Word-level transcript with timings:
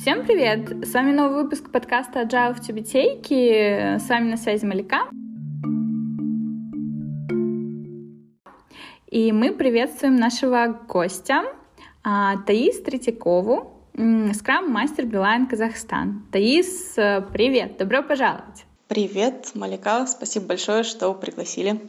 Всем 0.00 0.26
привет! 0.26 0.84
С 0.84 0.94
вами 0.94 1.12
новый 1.12 1.44
выпуск 1.44 1.70
подкаста 1.70 2.22
Agile 2.22 2.54
в 2.54 2.60
Тюбетейке. 2.60 3.98
С 4.00 4.08
вами 4.08 4.30
на 4.30 4.36
связи 4.36 4.64
Малика. 4.64 5.08
И 9.06 9.30
мы 9.30 9.52
приветствуем 9.52 10.16
нашего 10.16 10.80
гостя 10.88 11.44
а, 12.02 12.38
Таис 12.38 12.82
Третьякову, 12.82 13.72
скрам-мастер 13.94 15.06
Билайн 15.06 15.46
Казахстан. 15.46 16.26
Таис, 16.32 16.98
э, 16.98 17.20
привет! 17.32 17.76
Добро 17.76 18.02
пожаловать! 18.02 18.64
Привет, 18.88 19.52
Малика! 19.54 20.06
Спасибо 20.06 20.46
большое, 20.46 20.82
что 20.82 21.14
пригласили. 21.14 21.80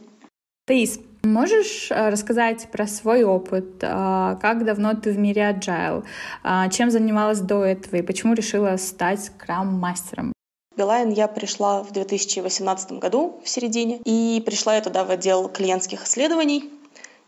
Таис, 0.66 1.00
можешь 1.22 1.90
э, 1.90 2.10
рассказать 2.10 2.68
про 2.70 2.86
свой 2.86 3.24
опыт? 3.24 3.82
Э, 3.82 4.36
как 4.40 4.64
давно 4.64 4.94
ты 4.94 5.12
в 5.12 5.18
мире 5.18 5.42
agile? 5.42 6.04
Э, 6.44 6.70
чем 6.70 6.90
занималась 6.90 7.40
до 7.40 7.64
этого 7.64 7.96
и 7.96 8.02
почему 8.02 8.34
решила 8.34 8.76
стать 8.76 9.24
scrum-мастером? 9.24 10.32
В 10.74 10.78
Билайн 10.78 11.10
я 11.10 11.28
пришла 11.28 11.82
в 11.82 11.92
2018 11.92 12.92
году 12.92 13.40
в 13.44 13.48
середине, 13.48 13.98
и 14.04 14.42
пришла 14.44 14.76
я 14.76 14.80
туда 14.80 15.04
в 15.04 15.10
отдел 15.10 15.48
клиентских 15.48 16.04
исследований. 16.04 16.70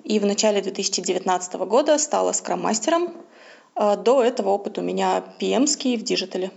И 0.02 0.18
в 0.18 0.26
начале 0.26 0.60
2019 0.60 1.54
года 1.54 1.98
стала 1.98 2.32
scrum-мастером. 2.32 3.14
До 3.74 4.22
этого 4.22 4.50
опыт 4.50 4.78
у 4.78 4.82
меня 4.82 5.24
PM 5.40 5.56
-ский 5.56 5.96
в 5.96 6.02
digital 6.02 6.41
е. 6.41 6.52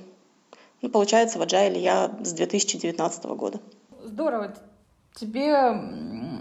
Ну, 0.82 0.90
получается, 0.90 1.40
в 1.40 1.42
Agile 1.42 1.80
я 1.80 2.12
с 2.24 2.34
2019 2.34 3.26
года. 3.26 3.60
Здорово. 4.04 4.54
Тебе 5.20 5.74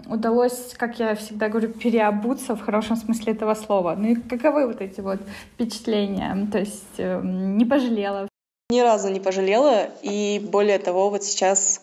удалось, 0.07 0.73
как 0.77 0.99
я 0.99 1.15
всегда 1.15 1.49
говорю, 1.49 1.69
переобуться 1.69 2.55
в 2.55 2.61
хорошем 2.61 2.95
смысле 2.95 3.33
этого 3.33 3.55
слова. 3.55 3.95
Ну 3.97 4.09
и 4.09 4.15
каковы 4.15 4.67
вот 4.67 4.81
эти 4.81 5.01
вот 5.01 5.19
впечатления? 5.53 6.47
То 6.51 6.59
есть 6.59 6.99
э, 6.99 7.19
не 7.23 7.65
пожалела? 7.65 8.27
Ни 8.69 8.79
разу 8.81 9.09
не 9.09 9.19
пожалела. 9.19 9.89
И 10.03 10.39
более 10.51 10.77
того, 10.77 11.09
вот 11.09 11.23
сейчас 11.23 11.81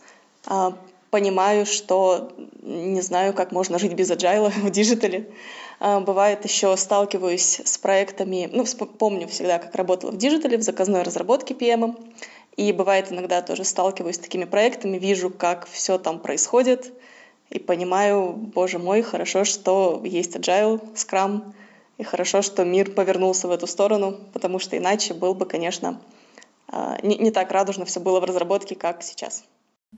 э, 0.48 0.70
понимаю, 1.11 1.67
что 1.67 2.33
не 2.62 3.01
знаю, 3.01 3.34
как 3.34 3.51
можно 3.51 3.79
жить 3.79 3.95
без 3.95 4.11
agile 4.11 4.51
в 4.51 4.70
digital 4.70 5.16
е. 5.16 5.28
Э, 5.81 5.98
бывает 5.98 6.45
еще 6.45 6.77
сталкиваюсь 6.77 7.61
с 7.64 7.77
проектами, 7.77 8.48
ну, 8.53 8.64
помню 8.86 9.27
всегда, 9.27 9.58
как 9.58 9.75
работала 9.75 10.12
в 10.12 10.17
digital 10.17 10.49
е, 10.49 10.58
в 10.58 10.62
заказной 10.62 11.03
разработке 11.03 11.55
PM. 11.55 11.97
И 12.56 12.72
бывает 12.72 13.10
иногда 13.10 13.42
тоже 13.42 13.64
сталкиваюсь 13.64 14.16
с 14.16 14.20
такими 14.20 14.44
проектами, 14.44 14.98
вижу, 14.98 15.30
как 15.30 15.66
все 15.69 15.98
там 15.98 16.20
происходит, 16.20 16.92
и 17.50 17.58
понимаю, 17.58 18.33
боже 18.33 18.78
мой, 18.78 19.02
хорошо, 19.02 19.44
что 19.44 20.00
есть 20.05 20.36
agile, 20.36 20.80
Scrum, 20.94 21.52
и 21.98 22.05
хорошо, 22.05 22.42
что 22.42 22.64
мир 22.64 22.92
повернулся 22.92 23.48
в 23.48 23.50
эту 23.50 23.66
сторону, 23.66 24.19
потому 24.33 24.58
что 24.58 24.77
иначе 24.77 25.14
был 25.14 25.34
бы, 25.34 25.46
конечно, 25.46 26.00
а, 26.69 26.98
не, 27.02 27.16
не 27.19 27.30
так 27.30 27.50
радужно 27.52 27.84
все 27.84 28.00
было 28.00 28.20
в 28.20 28.24
разработке, 28.24 28.74
как 28.74 29.02
сейчас. 29.02 29.44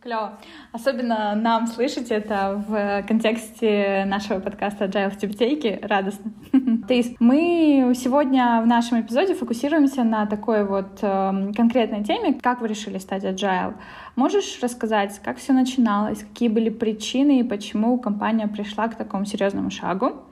Клево. 0.02 0.38
Особенно 0.72 1.34
нам 1.34 1.66
слышать 1.66 2.10
это 2.10 2.62
в 2.66 3.02
контексте 3.06 4.04
нашего 4.06 4.40
подкаста 4.40 4.86
Agile 4.86 5.10
в 5.10 5.18
Тюбетейке 5.18 5.78
радостно. 5.82 6.32
Есть 6.88 7.16
мы 7.20 7.92
сегодня 7.94 8.60
в 8.62 8.66
нашем 8.66 9.00
эпизоде 9.00 9.34
фокусируемся 9.34 10.04
на 10.04 10.26
такой 10.26 10.64
вот 10.64 10.98
э, 11.02 11.52
конкретной 11.56 12.04
теме, 12.04 12.34
как 12.34 12.60
вы 12.60 12.68
решили 12.68 12.98
стать 12.98 13.24
Agile. 13.24 13.74
Можешь 14.16 14.58
рассказать, 14.60 15.20
как 15.24 15.38
все 15.38 15.52
начиналось, 15.52 16.18
какие 16.18 16.48
были 16.48 16.68
причины 16.68 17.40
и 17.40 17.44
почему 17.44 17.98
компания 17.98 18.48
пришла 18.48 18.88
к 18.88 18.96
такому 18.96 19.24
серьезному 19.24 19.70
шагу? 19.70 20.22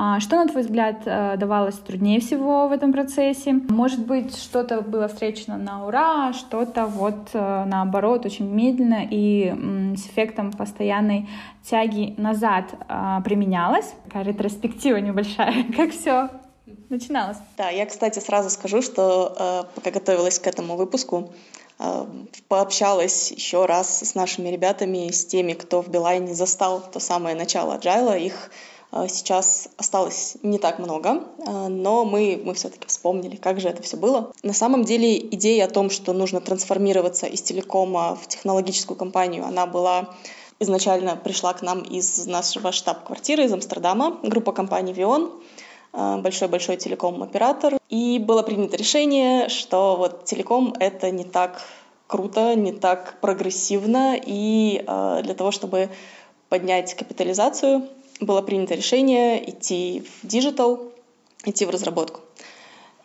А, 0.00 0.20
что, 0.20 0.36
на 0.36 0.46
твой 0.46 0.62
взгляд, 0.62 1.02
э, 1.06 1.36
давалось 1.38 1.74
труднее 1.74 2.20
всего 2.20 2.68
в 2.68 2.72
этом 2.72 2.92
процессе? 2.92 3.54
Может 3.68 4.06
быть, 4.06 4.36
что-то 4.36 4.80
было 4.80 5.08
встречено 5.08 5.56
на 5.56 5.84
ура, 5.84 6.32
что-то 6.34 6.86
вот 6.86 7.30
э, 7.32 7.64
наоборот 7.66 8.24
очень 8.24 8.46
медленно 8.46 9.04
и 9.10 9.52
с 9.96 10.06
эффектом 10.06 10.52
постоянной 10.52 11.28
тяги 11.68 12.14
назад 12.16 12.66
а, 12.86 13.20
применялось? 13.22 13.92
Такая 14.04 14.22
ретроспектива 14.22 14.98
небольшая. 14.98 15.64
Как 15.76 15.90
все 15.90 16.28
начиналось? 16.90 17.38
Да, 17.56 17.68
я, 17.68 17.84
кстати, 17.84 18.20
сразу 18.20 18.50
скажу, 18.50 18.82
что 18.82 19.34
э, 19.36 19.62
пока 19.74 19.90
готовилась 19.90 20.38
к 20.38 20.46
этому 20.46 20.76
выпуску, 20.76 21.32
пообщалась 22.48 23.30
еще 23.30 23.64
раз 23.66 24.00
с 24.00 24.16
нашими 24.16 24.48
ребятами, 24.48 25.12
с 25.12 25.24
теми, 25.24 25.52
кто 25.52 25.80
в 25.80 25.88
Билайне 25.88 26.34
застал 26.34 26.82
то 26.92 26.98
самое 26.98 27.36
начало 27.36 27.78
Agile, 27.78 28.20
их 28.20 28.50
сейчас 29.08 29.68
осталось 29.76 30.36
не 30.42 30.58
так 30.58 30.78
много, 30.78 31.24
а, 31.46 31.68
но 31.68 32.04
мы, 32.04 32.40
мы 32.42 32.54
все-таки 32.54 32.86
вспомнили, 32.86 33.36
как 33.36 33.60
же 33.60 33.68
это 33.68 33.82
все 33.82 33.96
было. 33.96 34.32
На 34.42 34.54
самом 34.54 34.84
деле 34.84 35.18
идея 35.18 35.66
о 35.66 35.68
том, 35.68 35.90
что 35.90 36.12
нужно 36.12 36.40
трансформироваться 36.40 37.26
из 37.26 37.42
телекома 37.42 38.16
в 38.16 38.26
технологическую 38.28 38.96
компанию, 38.96 39.44
она 39.44 39.66
была 39.66 40.14
изначально 40.58 41.16
пришла 41.16 41.52
к 41.52 41.62
нам 41.62 41.82
из 41.82 42.26
нашего 42.26 42.72
штаб-квартиры 42.72 43.44
из 43.44 43.52
Амстердама, 43.52 44.18
группа 44.22 44.52
компаний 44.52 44.94
«Вион», 44.94 45.32
а, 45.92 46.16
большой-большой 46.16 46.78
телеком-оператор. 46.78 47.74
И 47.90 48.18
было 48.18 48.42
принято 48.42 48.76
решение, 48.76 49.50
что 49.50 49.96
вот 49.96 50.24
телеком— 50.24 50.74
это 50.80 51.10
не 51.10 51.24
так 51.24 51.62
круто, 52.06 52.54
не 52.54 52.72
так 52.72 53.20
прогрессивно, 53.20 54.16
и 54.16 54.82
для 55.22 55.34
того, 55.34 55.50
чтобы 55.50 55.90
поднять 56.48 56.94
капитализацию, 56.94 57.86
было 58.20 58.42
принято 58.42 58.74
решение 58.74 59.48
идти 59.50 60.04
в 60.22 60.26
digital, 60.26 60.92
идти 61.44 61.64
в 61.64 61.70
разработку. 61.70 62.20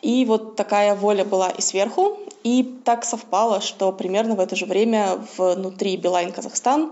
И 0.02 0.26
вот 0.26 0.58
такая 0.58 0.96
воля 0.96 1.24
была 1.24 1.50
и 1.50 1.62
сверху, 1.62 2.20
и 2.44 2.64
так 2.84 3.06
совпало, 3.06 3.62
что 3.62 3.92
примерно 3.94 4.36
в 4.36 4.42
это 4.42 4.56
же 4.56 4.66
время 4.66 5.18
внутри 5.38 5.96
Билайн 5.96 6.34
Казахстан 6.34 6.92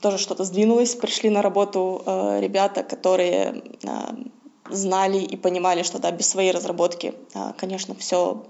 тоже 0.00 0.16
что-то 0.16 0.44
сдвинулось, 0.44 0.94
пришли 0.94 1.28
на 1.28 1.42
работу 1.42 2.02
э, 2.06 2.38
ребята, 2.40 2.82
которые 2.82 3.62
э, 3.82 3.88
знали 4.70 5.18
и 5.18 5.36
понимали, 5.36 5.82
что 5.82 5.98
да, 5.98 6.10
без 6.12 6.28
своей 6.28 6.52
разработки, 6.52 7.14
э, 7.34 7.52
конечно, 7.56 7.94
все 7.96 8.44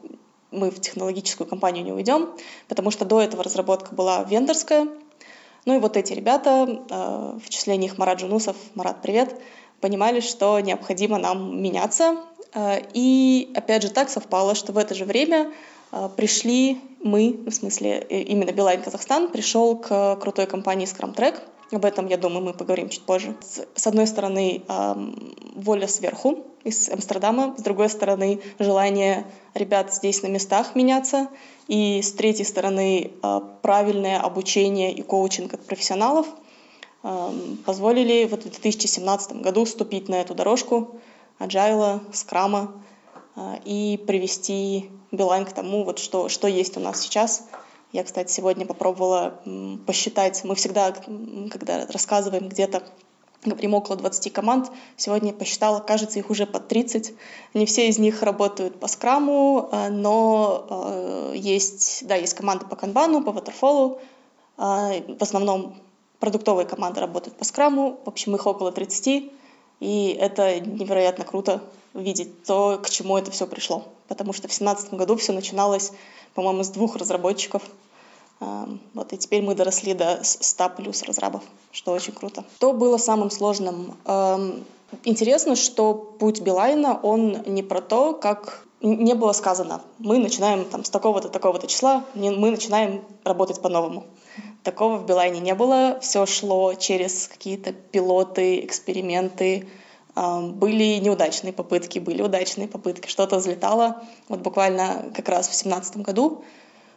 мы 0.51 0.71
в 0.71 0.81
технологическую 0.81 1.47
компанию 1.49 1.85
не 1.85 1.93
уйдем, 1.93 2.31
потому 2.69 2.91
что 2.91 3.05
до 3.05 3.21
этого 3.21 3.43
разработка 3.43 3.95
была 3.95 4.25
вендорская, 4.25 4.89
ну 5.67 5.77
и 5.77 5.79
вот 5.79 5.97
эти 5.97 6.13
ребята, 6.13 6.67
э, 6.69 7.39
в 7.45 7.49
числе 7.49 7.77
них 7.77 7.99
Марат 7.99 8.21
Джунусов, 8.21 8.57
Марат, 8.75 9.03
привет, 9.03 9.35
понимали, 9.81 10.21
что 10.21 10.59
необходимо 10.61 11.19
нам 11.19 11.63
меняться. 11.63 12.17
Э, 12.55 12.81
и 12.95 13.53
опять 13.55 13.83
же 13.83 13.91
так 13.91 14.09
совпало, 14.09 14.55
что 14.55 14.73
в 14.73 14.79
это 14.79 14.95
же 14.95 15.05
время 15.05 15.53
э, 15.93 16.09
пришли 16.17 16.81
мы, 17.03 17.41
в 17.47 17.51
смысле 17.51 18.01
именно 18.09 18.53
Билайн 18.53 18.83
Казахстан, 18.83 19.29
пришел 19.29 19.77
к 19.77 20.17
крутой 20.17 20.47
компании 20.47 20.87
Scrum 20.87 21.15
Track. 21.15 21.41
Об 21.73 21.85
этом, 21.85 22.09
я 22.09 22.17
думаю, 22.17 22.45
мы 22.45 22.53
поговорим 22.53 22.89
чуть 22.89 23.03
позже. 23.03 23.37
С 23.75 23.87
одной 23.87 24.07
стороны, 24.09 24.63
воля 25.55 25.87
сверху 25.87 26.45
из 26.65 26.89
Амстердама, 26.89 27.55
с 27.57 27.63
другой 27.63 27.89
стороны, 27.89 28.41
желание 28.59 29.25
ребят 29.55 29.95
здесь 29.95 30.23
на 30.23 30.27
местах 30.27 30.75
меняться, 30.75 31.29
и 31.69 32.03
с 32.03 32.13
третьей 32.13 32.45
стороны, 32.45 33.13
а, 33.23 33.41
правильное 33.41 34.21
обучение 34.21 34.93
и 34.93 35.03
коучинг 35.03 35.55
от 35.55 35.65
профессионалов 35.65 36.27
позволили 37.65 38.27
вот 38.27 38.45
в 38.45 38.51
2017 38.51 39.41
году 39.41 39.65
вступить 39.65 40.11
на 40.11 40.17
эту 40.17 40.35
дорожку 40.35 41.01
agile, 41.39 42.01
скрама 42.13 42.75
и 43.65 43.99
привести 44.07 44.91
Билайн 45.11 45.47
к 45.47 45.53
тому, 45.53 45.85
вот 45.85 45.99
что, 45.99 46.29
что 46.29 46.47
есть 46.47 46.77
у 46.77 46.81
нас 46.81 47.01
сейчас. 47.01 47.49
Я, 47.93 48.05
кстати, 48.05 48.31
сегодня 48.31 48.67
попробовала 48.67 49.41
посчитать. 49.85 50.45
Мы 50.45 50.55
всегда, 50.55 50.95
когда 51.51 51.87
рассказываем 51.89 52.49
где-то 52.49 52.85
говорим, 53.45 53.75
около 53.75 53.97
20 53.97 54.33
команд. 54.33 54.71
Сегодня 54.97 55.33
посчитала, 55.33 55.81
кажется, 55.81 56.19
их 56.19 56.31
уже 56.31 56.47
под 56.47 56.69
30. 56.69 57.15
Не 57.55 57.67
все 57.67 57.89
из 57.89 57.99
них 57.99 58.23
работают 58.23 58.79
по 58.79 58.87
скраму, 58.87 59.69
э, 59.73 59.89
но 59.89 60.67
э, 60.69 61.33
есть, 61.37 62.07
да, 62.07 62.17
есть 62.17 62.35
команды 62.35 62.67
по 62.67 62.77
канбану, 62.77 63.25
по 63.25 63.33
ватерфолу. 63.33 64.01
Э, 64.59 65.03
в 65.19 65.23
основном 65.23 65.75
продуктовые 66.19 66.67
команды 66.67 67.01
работают 67.01 67.37
по 67.37 67.45
скраму. 67.45 67.99
В 68.05 68.09
общем, 68.09 68.37
их 68.37 68.47
около 68.47 68.73
30. 68.73 69.33
И 69.81 70.19
это 70.21 70.61
невероятно 70.61 71.25
круто 71.25 71.63
видеть 71.95 72.45
то, 72.45 72.79
к 72.83 72.91
чему 72.91 73.17
это 73.17 73.31
все 73.31 73.47
пришло. 73.47 73.85
Потому 74.07 74.33
что 74.33 74.49
в 74.49 74.51
2017 74.51 74.95
году 74.95 75.17
все 75.17 75.33
начиналось, 75.33 75.93
по-моему, 76.35 76.63
с 76.63 76.69
двух 76.69 76.97
разработчиков— 76.97 77.63
вот, 78.41 79.13
и 79.13 79.19
теперь 79.19 79.43
мы 79.43 79.55
доросли 79.55 79.95
до 79.95 80.21
100 80.23 80.71
плюс 80.71 81.03
разрабов, 81.03 81.43
что 81.73 81.93
очень 81.93 82.13
круто. 82.13 82.45
Что 82.57 82.73
было 82.73 82.97
самым 82.97 83.31
сложным? 83.31 83.95
Интересно, 85.05 85.55
что 85.55 85.95
путь 85.95 86.41
Билайна, 86.41 86.99
он 87.01 87.43
не 87.47 87.63
про 87.63 87.81
то, 87.81 88.13
как 88.15 88.67
не 88.81 89.15
было 89.15 89.33
сказано, 89.33 89.83
мы 89.99 90.19
начинаем 90.19 90.65
там, 90.65 90.85
с 90.85 90.91
такого-то, 90.91 91.29
такого-то 91.29 91.67
числа, 91.67 92.05
мы 92.15 92.51
начинаем 92.51 93.05
работать 93.25 93.61
по-новому. 93.61 94.05
Такого 94.63 94.97
в 94.97 95.07
Билайне 95.07 95.41
не 95.41 95.55
было. 95.55 95.99
Все 96.01 96.27
шло 96.27 96.75
через 96.75 97.29
какие-то 97.29 97.73
пилоты, 97.73 98.65
эксперименты, 98.65 99.69
Были 100.15 100.99
неудачные 100.99 101.53
попытки, 101.53 101.99
были 101.99 102.23
удачные 102.23 102.67
попытки, 102.67 103.09
что-то 103.09 103.37
взлетало. 103.37 104.03
Вот 104.29 104.41
буквально 104.41 105.11
как 105.15 105.29
раз 105.29 105.47
в 105.47 105.51
2017 105.51 105.99
году, 105.99 106.45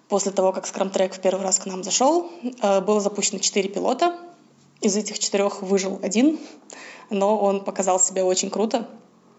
после 0.10 0.32
того, 0.32 0.52
как 0.52 0.66
Track 0.66 1.14
в 1.14 1.22
первый 1.22 1.44
раз 1.44 1.60
к 1.60 1.66
нам 1.66 1.84
зашел, 1.84 2.30
э, 2.62 2.82
было 2.82 3.00
запущено 3.00 3.40
4 3.40 3.70
пилота. 3.70 4.18
Из 4.82 4.96
этих 4.98 5.20
четырех 5.20 5.62
выжил 5.62 6.00
один, 6.04 6.40
но 7.10 7.38
он 7.38 7.64
показал 7.64 8.00
себя 8.00 8.26
очень 8.26 8.50
круто. 8.50 8.90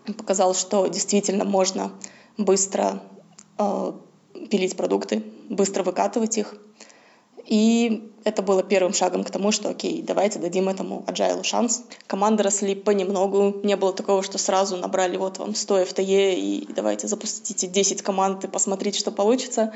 Он 0.08 0.14
показал, 0.14 0.54
что 0.54 0.86
действительно 0.86 1.44
можно 1.44 1.92
быстро 2.38 3.02
э, 3.58 3.92
пилить 4.50 4.76
продукты, 4.76 5.22
быстро 5.48 5.82
выкатывать 5.82 6.38
их. 6.38 6.54
И 7.46 8.10
это 8.24 8.40
было 8.42 8.62
первым 8.62 8.94
шагом 8.94 9.22
к 9.22 9.30
тому, 9.30 9.52
что 9.52 9.68
окей, 9.68 10.02
давайте 10.02 10.38
дадим 10.38 10.68
этому 10.68 11.04
agile 11.06 11.42
шанс. 11.42 11.84
Команды 12.06 12.42
росли 12.42 12.74
понемногу. 12.74 13.60
Не 13.62 13.76
было 13.76 13.92
такого, 13.92 14.22
что 14.22 14.38
сразу 14.38 14.78
набрали 14.78 15.18
вот 15.18 15.38
вам 15.38 15.54
100 15.54 15.82
FTE 15.82 16.34
и 16.34 16.72
давайте 16.72 17.06
запустите 17.06 17.66
10 17.66 18.00
команд 18.00 18.44
и 18.44 18.48
посмотрите, 18.48 18.98
что 18.98 19.10
получится. 19.10 19.74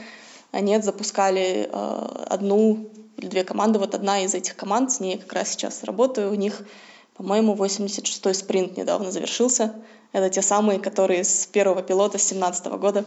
Нет, 0.52 0.84
запускали 0.84 1.68
э, 1.70 2.24
одну 2.28 2.90
или 3.16 3.28
две 3.28 3.44
команды. 3.44 3.78
Вот 3.78 3.94
одна 3.94 4.20
из 4.20 4.34
этих 4.34 4.56
команд, 4.56 4.90
с 4.92 5.00
ней 5.00 5.18
как 5.18 5.32
раз 5.32 5.50
сейчас 5.50 5.84
работаю. 5.84 6.30
У 6.30 6.34
них, 6.34 6.66
по-моему, 7.14 7.54
86-й 7.54 8.34
спринт 8.34 8.76
недавно 8.76 9.10
завершился. 9.10 9.74
Это 10.12 10.30
те 10.30 10.40
самые, 10.40 10.78
которые 10.78 11.24
с 11.24 11.46
первого 11.46 11.82
пилота 11.82 12.18
с 12.18 12.28
2017 12.28 12.66
года 12.78 13.04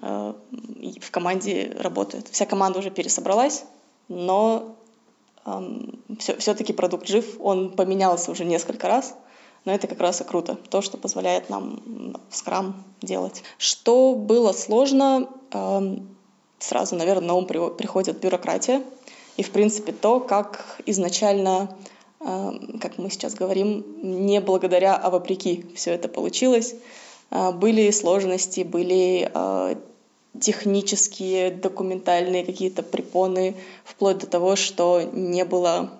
э, 0.00 0.34
в 1.00 1.10
команде 1.10 1.76
работают. 1.78 2.28
Вся 2.28 2.46
команда 2.46 2.78
уже 2.78 2.90
пересобралась, 2.90 3.64
но 4.08 4.76
эм, 5.44 6.02
все, 6.18 6.36
все-таки 6.36 6.72
продукт 6.72 7.06
жив, 7.06 7.36
он 7.40 7.70
поменялся 7.70 8.30
уже 8.30 8.44
несколько 8.44 8.88
раз, 8.88 9.14
но 9.64 9.72
это 9.74 9.86
как 9.86 10.00
раз 10.00 10.20
и 10.20 10.24
круто, 10.24 10.56
то, 10.70 10.80
что 10.80 10.96
позволяет 10.96 11.50
нам 11.50 12.16
Scrum 12.30 12.72
делать. 13.02 13.42
Что 13.58 14.14
было 14.14 14.52
сложно, 14.52 15.28
эм, 15.52 16.16
сразу, 16.58 16.96
наверное, 16.96 17.28
на 17.28 17.34
ум 17.34 17.46
приходит 17.46 18.18
бюрократия, 18.18 18.82
и, 19.36 19.42
в 19.42 19.50
принципе, 19.50 19.92
то, 19.92 20.18
как 20.18 20.80
изначально, 20.84 21.76
эм, 22.20 22.78
как 22.80 22.98
мы 22.98 23.08
сейчас 23.08 23.34
говорим, 23.34 23.84
не 24.02 24.40
благодаря, 24.40 24.96
а 24.96 25.10
вопреки 25.10 25.64
все 25.76 25.92
это 25.92 26.08
получилось. 26.08 26.74
Э, 27.30 27.52
были 27.52 27.90
сложности, 27.92 28.62
были 28.62 29.30
э, 29.32 29.76
технические, 30.40 31.50
документальные 31.52 32.44
какие-то 32.44 32.82
препоны, 32.82 33.54
вплоть 33.84 34.18
до 34.18 34.26
того, 34.26 34.56
что 34.56 35.02
не 35.02 35.44
было 35.44 35.90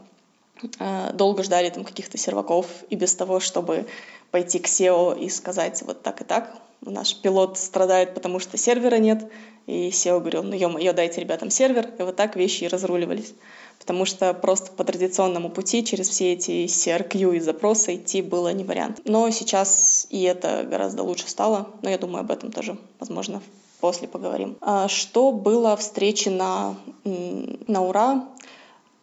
э, 0.80 1.12
долго 1.12 1.44
ждали 1.44 1.70
там 1.70 1.84
каких-то 1.84 2.18
серваков, 2.18 2.66
и 2.90 2.96
без 2.96 3.14
того, 3.14 3.38
чтобы 3.38 3.86
пойти 4.32 4.58
к 4.58 4.66
SEO 4.66 5.18
и 5.18 5.28
сказать 5.28 5.82
вот 5.82 6.02
так 6.02 6.20
и 6.20 6.24
так, 6.24 6.56
наш 6.80 7.14
пилот 7.16 7.58
страдает, 7.58 8.14
потому 8.14 8.38
что 8.38 8.56
сервера 8.56 8.96
нет, 8.96 9.30
и 9.66 9.88
SEO 9.90 10.20
говорил, 10.20 10.42
ну 10.42 10.54
ё-моё, 10.54 10.92
дайте 10.92 11.20
ребятам 11.20 11.50
сервер, 11.50 11.92
и 11.98 12.02
вот 12.02 12.16
так 12.16 12.36
вещи 12.36 12.64
и 12.64 12.68
разруливались. 12.68 13.34
Потому 13.78 14.06
что 14.06 14.32
просто 14.34 14.72
по 14.72 14.82
традиционному 14.82 15.50
пути 15.50 15.84
через 15.84 16.08
все 16.08 16.32
эти 16.32 16.64
CRQ 16.64 17.36
и 17.36 17.40
запросы 17.40 17.96
идти 17.96 18.22
было 18.22 18.52
не 18.52 18.64
вариант. 18.64 19.00
Но 19.04 19.30
сейчас 19.30 20.06
и 20.10 20.22
это 20.22 20.64
гораздо 20.64 21.02
лучше 21.02 21.28
стало, 21.28 21.68
но 21.82 21.90
я 21.90 21.98
думаю, 21.98 22.20
об 22.20 22.30
этом 22.30 22.50
тоже, 22.50 22.78
возможно, 22.98 23.42
после 23.80 24.08
поговорим. 24.08 24.56
А 24.60 24.88
что 24.88 25.32
было 25.32 25.76
встречено 25.76 26.76
на 27.04 27.84
ура? 27.84 28.28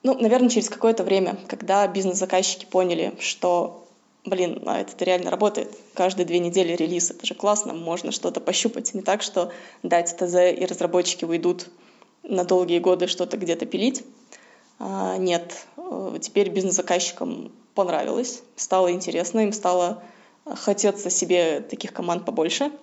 Ну, 0.03 0.19
наверное, 0.19 0.49
через 0.49 0.69
какое-то 0.69 1.03
время, 1.03 1.37
когда 1.47 1.87
бизнес-заказчики 1.87 2.65
поняли, 2.65 3.13
что 3.19 3.84
блин, 4.25 4.63
а 4.65 4.79
это 4.79 5.03
реально 5.05 5.31
работает. 5.31 5.75
Каждые 5.93 6.25
две 6.25 6.39
недели 6.39 6.73
релиз, 6.73 7.11
это 7.11 7.25
же 7.25 7.33
классно, 7.33 7.73
можно 7.73 8.11
что-то 8.11 8.39
пощупать. 8.41 8.93
Не 8.93 9.01
так, 9.01 9.21
что 9.21 9.51
дать 9.83 10.15
ТЗ 10.17 10.35
и 10.57 10.65
разработчики 10.65 11.25
уйдут 11.25 11.67
на 12.23 12.43
долгие 12.43 12.79
годы 12.79 13.07
что-то 13.07 13.37
где-то 13.37 13.65
пилить. 13.65 14.03
А, 14.79 15.17
нет, 15.17 15.65
э, 15.77 16.17
теперь 16.21 16.49
бизнес-заказчикам 16.49 17.51
понравилось, 17.73 18.41
стало 18.55 18.91
интересно, 18.91 19.41
им 19.41 19.53
стало 19.53 20.03
хотеться 20.45 21.09
себе 21.09 21.61
таких 21.61 21.93
команд 21.93 22.25
побольше— 22.25 22.71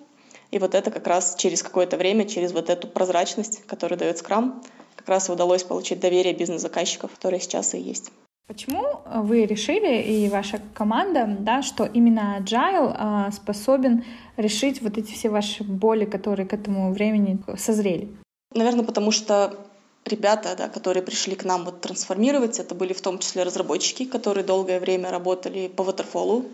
и 0.53 0.59
вот 0.59 0.75
это 0.75 0.91
как 0.91 1.07
раз 1.07 1.33
через 1.35 1.63
какое-то 1.63 1.97
время, 1.97 2.25
через 2.25 2.51
вот 2.51 2.69
эту 2.69 2.87
прозрачность, 2.87 3.65
которую 3.65 3.97
дает 3.97 4.21
Scrum, 4.21 4.63
как 4.95 5.09
раз 5.09 5.27
и 5.27 5.31
удалось 5.31 5.63
получить 5.63 5.99
доверие 5.99 6.35
бизнес-заказчиков, 6.35 7.09
которые 7.09 7.39
сейчас 7.39 7.73
и 7.73 7.79
есть. 7.79 8.11
Почему 8.45 8.99
вы 9.05 9.45
решили 9.45 10.01
и 10.01 10.29
ваша 10.29 10.61
команда, 10.73 11.25
да, 11.39 11.61
что 11.61 11.85
именно 11.85 12.37
Agile 12.41 12.93
а, 12.97 13.31
способен 13.31 14.03
решить 14.35 14.81
вот 14.81 14.97
эти 14.97 15.13
все 15.13 15.29
ваши 15.29 15.63
боли, 15.63 16.03
которые 16.03 16.45
к 16.45 16.53
этому 16.53 16.91
времени 16.91 17.39
созрели? 17.57 18.09
Наверное, 18.53 18.83
потому 18.83 19.11
что 19.11 19.57
ребята, 20.05 20.55
да, 20.57 20.67
которые 20.67 21.03
пришли 21.03 21.35
к 21.35 21.45
нам 21.45 21.63
вот 21.63 21.79
трансформировать, 21.79 22.59
это 22.59 22.75
были 22.75 22.91
в 22.91 23.01
том 23.01 23.19
числе 23.19 23.43
разработчики, 23.43 24.03
которые 24.03 24.43
долгое 24.43 24.81
время 24.81 25.09
работали 25.09 25.69
по 25.69 25.83
waterfall, 25.83 26.45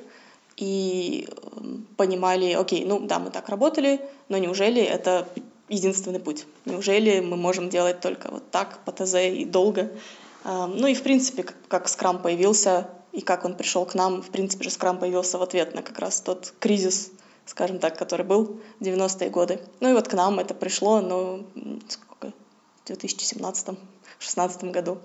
и 0.57 1.27
эм, 1.55 1.87
понимали, 1.97 2.53
окей, 2.53 2.85
ну 2.85 2.99
да, 2.99 3.17
мы 3.17 3.31
так 3.31 3.49
работали, 3.49 4.01
но 4.27 4.37
неужели 4.37 4.81
это 4.81 5.27
единственный 5.69 6.19
путь? 6.19 6.45
Неужели 6.65 7.19
мы 7.19 7.37
можем 7.37 7.69
делать 7.69 8.01
только 8.01 8.29
вот 8.29 8.51
так, 8.51 8.79
по 8.85 8.91
ТЗ 8.91 9.15
и 9.15 9.45
долго? 9.45 9.89
Эм, 10.43 10.77
ну 10.77 10.87
и, 10.87 10.93
в 10.93 11.03
принципе, 11.03 11.43
как 11.67 11.87
Scrum 11.87 12.21
появился 12.21 12.89
и 13.11 13.21
как 13.21 13.45
он 13.45 13.55
пришел 13.55 13.85
к 13.85 13.95
нам, 13.95 14.21
в 14.21 14.29
принципе 14.29 14.63
же 14.63 14.69
Scrum 14.69 14.99
появился 14.99 15.37
в 15.37 15.41
ответ 15.41 15.73
на 15.73 15.81
как 15.81 15.99
раз 15.99 16.21
тот 16.21 16.53
кризис, 16.59 17.11
скажем 17.45 17.79
так, 17.79 17.97
который 17.97 18.25
был 18.25 18.59
в 18.79 18.83
90-е 18.83 19.29
годы. 19.29 19.59
Ну 19.79 19.89
и 19.89 19.93
вот 19.93 20.07
к 20.07 20.13
нам 20.13 20.39
это 20.39 20.53
пришло, 20.53 21.01
ну, 21.01 21.45
сколько, 21.87 22.33
в 22.85 22.89
2017-2016 22.89 24.71
году. 24.71 24.99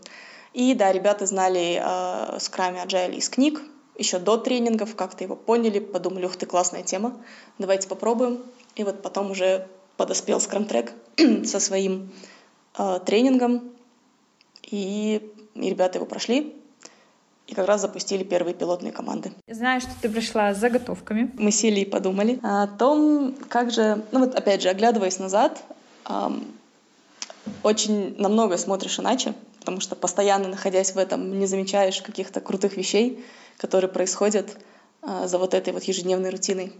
И 0.52 0.74
да, 0.74 0.92
ребята 0.92 1.26
знали 1.26 1.82
о 1.82 2.36
Scrum 2.38 2.84
Agile 2.86 3.16
из 3.16 3.28
книг, 3.28 3.60
еще 3.96 4.18
до 4.18 4.36
тренингов, 4.36 4.94
как-то 4.94 5.24
его 5.24 5.36
поняли, 5.36 5.78
подумали, 5.78 6.26
ух 6.26 6.36
ты, 6.36 6.46
классная 6.46 6.82
тема, 6.82 7.16
давайте 7.58 7.88
попробуем. 7.88 8.42
И 8.76 8.84
вот 8.84 9.02
потом 9.02 9.30
уже 9.30 9.68
подоспел 9.96 10.38
Track 10.38 10.92
со 11.44 11.60
своим 11.60 12.12
э, 12.76 13.00
тренингом, 13.04 13.73
и, 14.70 15.20
и 15.54 15.70
ребята 15.70 15.98
его 15.98 16.06
прошли, 16.06 16.54
и 17.46 17.54
как 17.54 17.66
раз 17.66 17.82
запустили 17.82 18.24
первые 18.24 18.54
пилотные 18.54 18.92
команды. 18.92 19.32
Знаю, 19.48 19.80
что 19.80 19.90
ты 20.00 20.08
пришла 20.08 20.54
с 20.54 20.58
заготовками. 20.58 21.30
Мы 21.38 21.50
сели 21.50 21.80
и 21.80 21.84
подумали 21.84 22.38
о 22.42 22.66
том, 22.66 23.34
как 23.48 23.70
же, 23.70 24.02
ну 24.12 24.20
вот 24.20 24.34
опять 24.34 24.62
же, 24.62 24.70
оглядываясь 24.70 25.18
назад, 25.18 25.62
эм, 26.08 26.46
очень 27.62 28.16
на 28.18 28.28
многое 28.28 28.58
смотришь 28.58 28.98
иначе, 28.98 29.34
потому 29.60 29.80
что 29.80 29.96
постоянно 29.96 30.48
находясь 30.48 30.94
в 30.94 30.98
этом 30.98 31.38
не 31.38 31.46
замечаешь 31.46 32.00
каких-то 32.00 32.40
крутых 32.40 32.76
вещей, 32.76 33.24
которые 33.58 33.90
происходят 33.90 34.56
а, 35.02 35.28
за 35.28 35.38
вот 35.38 35.54
этой 35.54 35.72
вот 35.72 35.84
ежедневной 35.84 36.30
рутиной. 36.30 36.72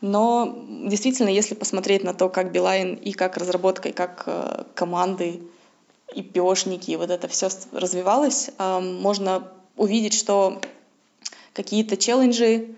Но 0.00 0.64
действительно, 0.86 1.28
если 1.28 1.54
посмотреть 1.54 2.04
на 2.04 2.14
то, 2.14 2.28
как 2.28 2.52
Билайн 2.52 2.94
и 2.94 3.12
как 3.12 3.36
разработка, 3.36 3.90
и 3.90 3.92
как 3.92 4.24
а, 4.26 4.66
команды, 4.74 5.40
и 6.14 6.22
пешники, 6.22 6.90
и 6.90 6.96
вот 6.96 7.10
это 7.10 7.28
все 7.28 7.48
развивалось, 7.72 8.50
а, 8.58 8.80
можно 8.80 9.48
увидеть, 9.76 10.14
что 10.14 10.60
какие-то 11.52 11.96
челленджи 11.96 12.74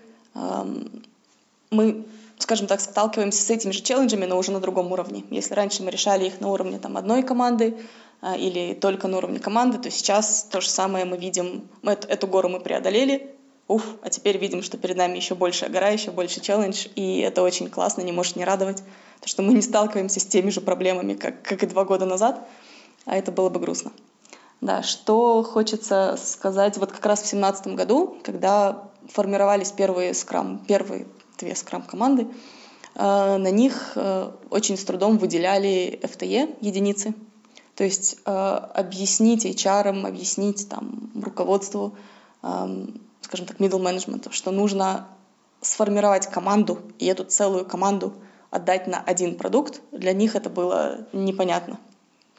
мы, 1.69 2.05
скажем 2.37 2.67
так, 2.67 2.81
сталкиваемся 2.81 3.41
с 3.41 3.49
этими 3.49 3.71
же 3.71 3.81
челленджами, 3.81 4.25
но 4.25 4.37
уже 4.37 4.51
на 4.51 4.59
другом 4.59 4.91
уровне. 4.91 5.23
Если 5.29 5.53
раньше 5.53 5.83
мы 5.83 5.91
решали 5.91 6.25
их 6.25 6.39
на 6.41 6.49
уровне 6.49 6.79
там, 6.79 6.97
одной 6.97 7.23
команды, 7.23 7.77
или 8.37 8.73
только 8.73 9.07
на 9.07 9.17
уровне 9.17 9.39
команды, 9.39 9.77
то 9.77 9.91
сейчас 9.91 10.47
то 10.49 10.61
же 10.61 10.69
самое 10.69 11.03
мы 11.03 11.17
видим, 11.17 11.67
мы 11.81 11.91
эту, 11.93 12.07
эту 12.07 12.27
гору 12.27 12.47
мы 12.47 12.61
преодолели, 12.61 13.29
уф, 13.67 13.85
а 14.01 14.09
теперь 14.09 14.37
видим, 14.37 14.61
что 14.61 14.77
перед 14.77 14.95
нами 14.95 15.17
еще 15.17 15.35
большая 15.35 15.69
гора, 15.69 15.89
еще 15.89 16.11
больше 16.11 16.39
челлендж, 16.39 16.87
и 16.95 17.19
это 17.19 17.41
очень 17.41 17.69
классно, 17.69 18.01
не 18.01 18.11
может 18.11 18.35
не 18.37 18.45
радовать, 18.45 18.83
то 19.19 19.27
что 19.27 19.41
мы 19.41 19.53
не 19.53 19.61
сталкиваемся 19.61 20.19
с 20.19 20.25
теми 20.25 20.51
же 20.51 20.61
проблемами, 20.61 21.15
как, 21.15 21.41
как 21.41 21.63
и 21.63 21.67
два 21.67 21.83
года 21.83 22.05
назад, 22.05 22.47
а 23.05 23.15
это 23.15 23.31
было 23.31 23.49
бы 23.49 23.59
грустно. 23.59 23.91
Да, 24.61 24.81
что 24.81 25.43
хочется 25.43 26.17
сказать, 26.17 26.77
вот 26.77 26.91
как 26.91 27.05
раз 27.05 27.21
в 27.21 27.27
семнадцатом 27.27 27.75
году, 27.75 28.17
когда 28.23 28.89
формировались 29.09 29.71
первые 29.71 30.13
скрам, 30.13 30.59
первые 30.65 31.05
две 31.37 31.53
скрам-команды, 31.53 32.27
э, 32.95 33.37
на 33.37 33.51
них 33.51 33.93
э, 33.95 34.31
очень 34.49 34.77
с 34.77 34.85
трудом 34.85 35.17
выделяли 35.17 35.99
FTE 36.01 36.57
единицы, 36.61 37.13
то 37.75 37.83
есть 37.83 38.17
э, 38.25 38.31
объяснить 38.31 39.45
HR, 39.45 40.07
объяснить 40.07 40.69
там, 40.69 41.11
руководству, 41.21 41.97
скажем 42.39 43.45
так, 43.45 43.57
middle 43.59 43.81
management, 43.81 44.31
что 44.31 44.51
нужно 44.51 45.07
сформировать 45.61 46.27
команду 46.27 46.79
и 46.99 47.05
эту 47.05 47.23
целую 47.23 47.65
команду 47.65 48.13
отдать 48.49 48.87
на 48.87 49.01
один 49.01 49.35
продукт, 49.35 49.81
для 49.91 50.13
них 50.13 50.35
это 50.35 50.49
было 50.49 51.07
непонятно. 51.13 51.79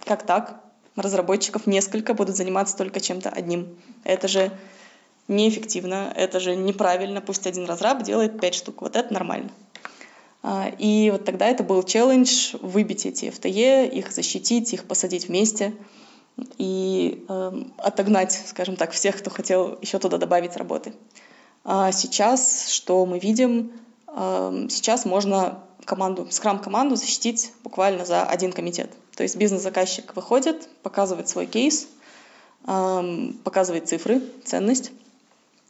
Как 0.05 0.25
так? 0.25 0.61
Разработчиков 0.97 1.67
несколько 1.67 2.15
будут 2.15 2.37
заниматься 2.37 2.77
только 2.77 3.01
чем-то 3.01 3.31
одним. 3.31 3.77
Это 4.05 4.29
же 4.29 4.53
неэффективно, 5.29 6.13
это 6.15 6.39
же 6.39 6.55
неправильно, 6.55 7.21
пусть 7.21 7.47
один 7.47 7.65
разраб 7.67 8.03
делает 8.03 8.41
пять 8.41 8.55
штук, 8.55 8.83
вот 8.83 8.95
это 8.95 9.13
нормально. 9.13 9.51
А, 10.43 10.69
и 10.79 11.11
вот 11.11 11.25
тогда 11.25 11.47
это 11.47 11.65
был 11.65 11.83
челлендж 11.83 12.55
выбить 12.61 13.07
эти 13.07 13.25
FTE, 13.27 13.89
их 13.89 14.13
защитить, 14.13 14.73
их 14.75 14.85
посадить 14.85 15.29
вместе 15.29 15.75
и 16.59 17.25
э, 17.29 17.53
отогнать, 17.79 18.33
скажем 18.47 18.77
так, 18.77 18.91
всех, 18.91 19.19
кто 19.19 19.31
хотел 19.31 19.79
еще 19.81 19.99
туда 19.99 20.19
добавить 20.19 20.57
работы. 20.57 20.93
А 21.65 21.93
сейчас, 21.93 22.69
что 22.69 23.07
мы 23.07 23.19
видим, 23.19 23.73
сейчас 24.15 25.05
можно 25.05 25.61
команду, 25.85 26.29
скрам-команду 26.31 26.97
защитить 26.97 27.53
буквально 27.63 28.05
за 28.05 28.25
один 28.25 28.53
комитет. 28.53 28.91
То 29.17 29.23
есть 29.23 29.37
бизнес-заказчик 29.37 30.15
выходит, 30.15 30.69
показывает 30.83 31.29
свой 31.29 31.47
кейс, 31.47 31.89
э, 32.67 33.31
показывает 33.43 33.89
цифры, 33.89 34.23
ценность, 34.45 34.93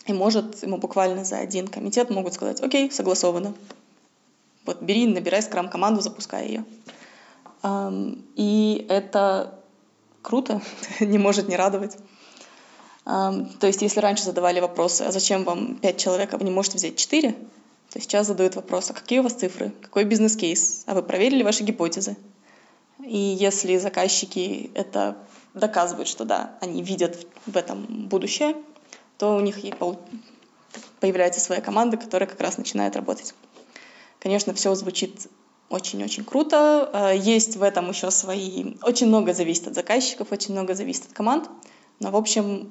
и 0.06 0.12
может 0.12 0.62
ему 0.62 0.76
буквально 0.76 1.24
за 1.24 1.38
один 1.38 1.68
комитет 1.68 2.10
могут 2.10 2.34
сказать, 2.34 2.60
окей, 2.60 2.90
согласовано. 2.90 3.54
Вот 4.66 4.82
бери, 4.82 5.06
набирай 5.06 5.42
скрам-команду, 5.42 6.00
запускай 6.00 6.46
ее. 6.46 6.64
И 8.36 8.86
это 8.88 9.58
круто, 10.22 10.60
не 11.00 11.18
может 11.18 11.48
не 11.48 11.56
радовать. 11.56 11.96
То 13.04 13.46
есть 13.62 13.82
если 13.82 14.00
раньше 14.00 14.24
задавали 14.24 14.60
вопросы, 14.60 15.02
а 15.02 15.12
зачем 15.12 15.44
вам 15.44 15.76
пять 15.76 15.98
человек, 15.98 16.32
а 16.32 16.38
вы 16.38 16.44
не 16.44 16.50
можете 16.50 16.76
взять 16.76 16.96
четыре, 16.96 17.34
то 17.90 18.00
сейчас 18.00 18.26
задают 18.26 18.56
вопрос, 18.56 18.90
а 18.90 18.94
какие 18.94 19.20
у 19.20 19.22
вас 19.22 19.34
цифры, 19.34 19.72
какой 19.80 20.04
бизнес-кейс, 20.04 20.84
а 20.86 20.94
вы 20.94 21.02
проверили 21.02 21.42
ваши 21.42 21.62
гипотезы? 21.62 22.16
И 23.04 23.18
если 23.18 23.76
заказчики 23.76 24.70
это 24.74 25.16
доказывают, 25.52 26.08
что 26.08 26.24
да, 26.24 26.56
они 26.60 26.82
видят 26.82 27.26
в 27.46 27.56
этом 27.56 27.84
будущее, 28.08 28.56
то 29.18 29.36
у 29.36 29.40
них 29.40 29.64
и 29.64 29.72
появляется 31.00 31.40
своя 31.40 31.60
команда, 31.60 31.96
которая 31.96 32.28
как 32.28 32.40
раз 32.40 32.58
начинает 32.58 32.96
работать. 32.96 33.34
Конечно, 34.18 34.54
все 34.54 34.74
звучит 34.74 35.28
очень-очень 35.68 36.24
круто. 36.24 36.90
Э, 36.92 37.16
есть 37.16 37.56
в 37.56 37.62
этом 37.62 37.90
еще 37.90 38.10
свои... 38.10 38.74
Очень 38.82 39.08
много 39.08 39.32
зависит 39.34 39.68
от 39.68 39.74
заказчиков, 39.74 40.32
очень 40.32 40.52
много 40.52 40.74
зависит 40.74 41.06
от 41.06 41.12
команд. 41.12 41.50
Но, 42.00 42.10
в 42.10 42.16
общем, 42.16 42.70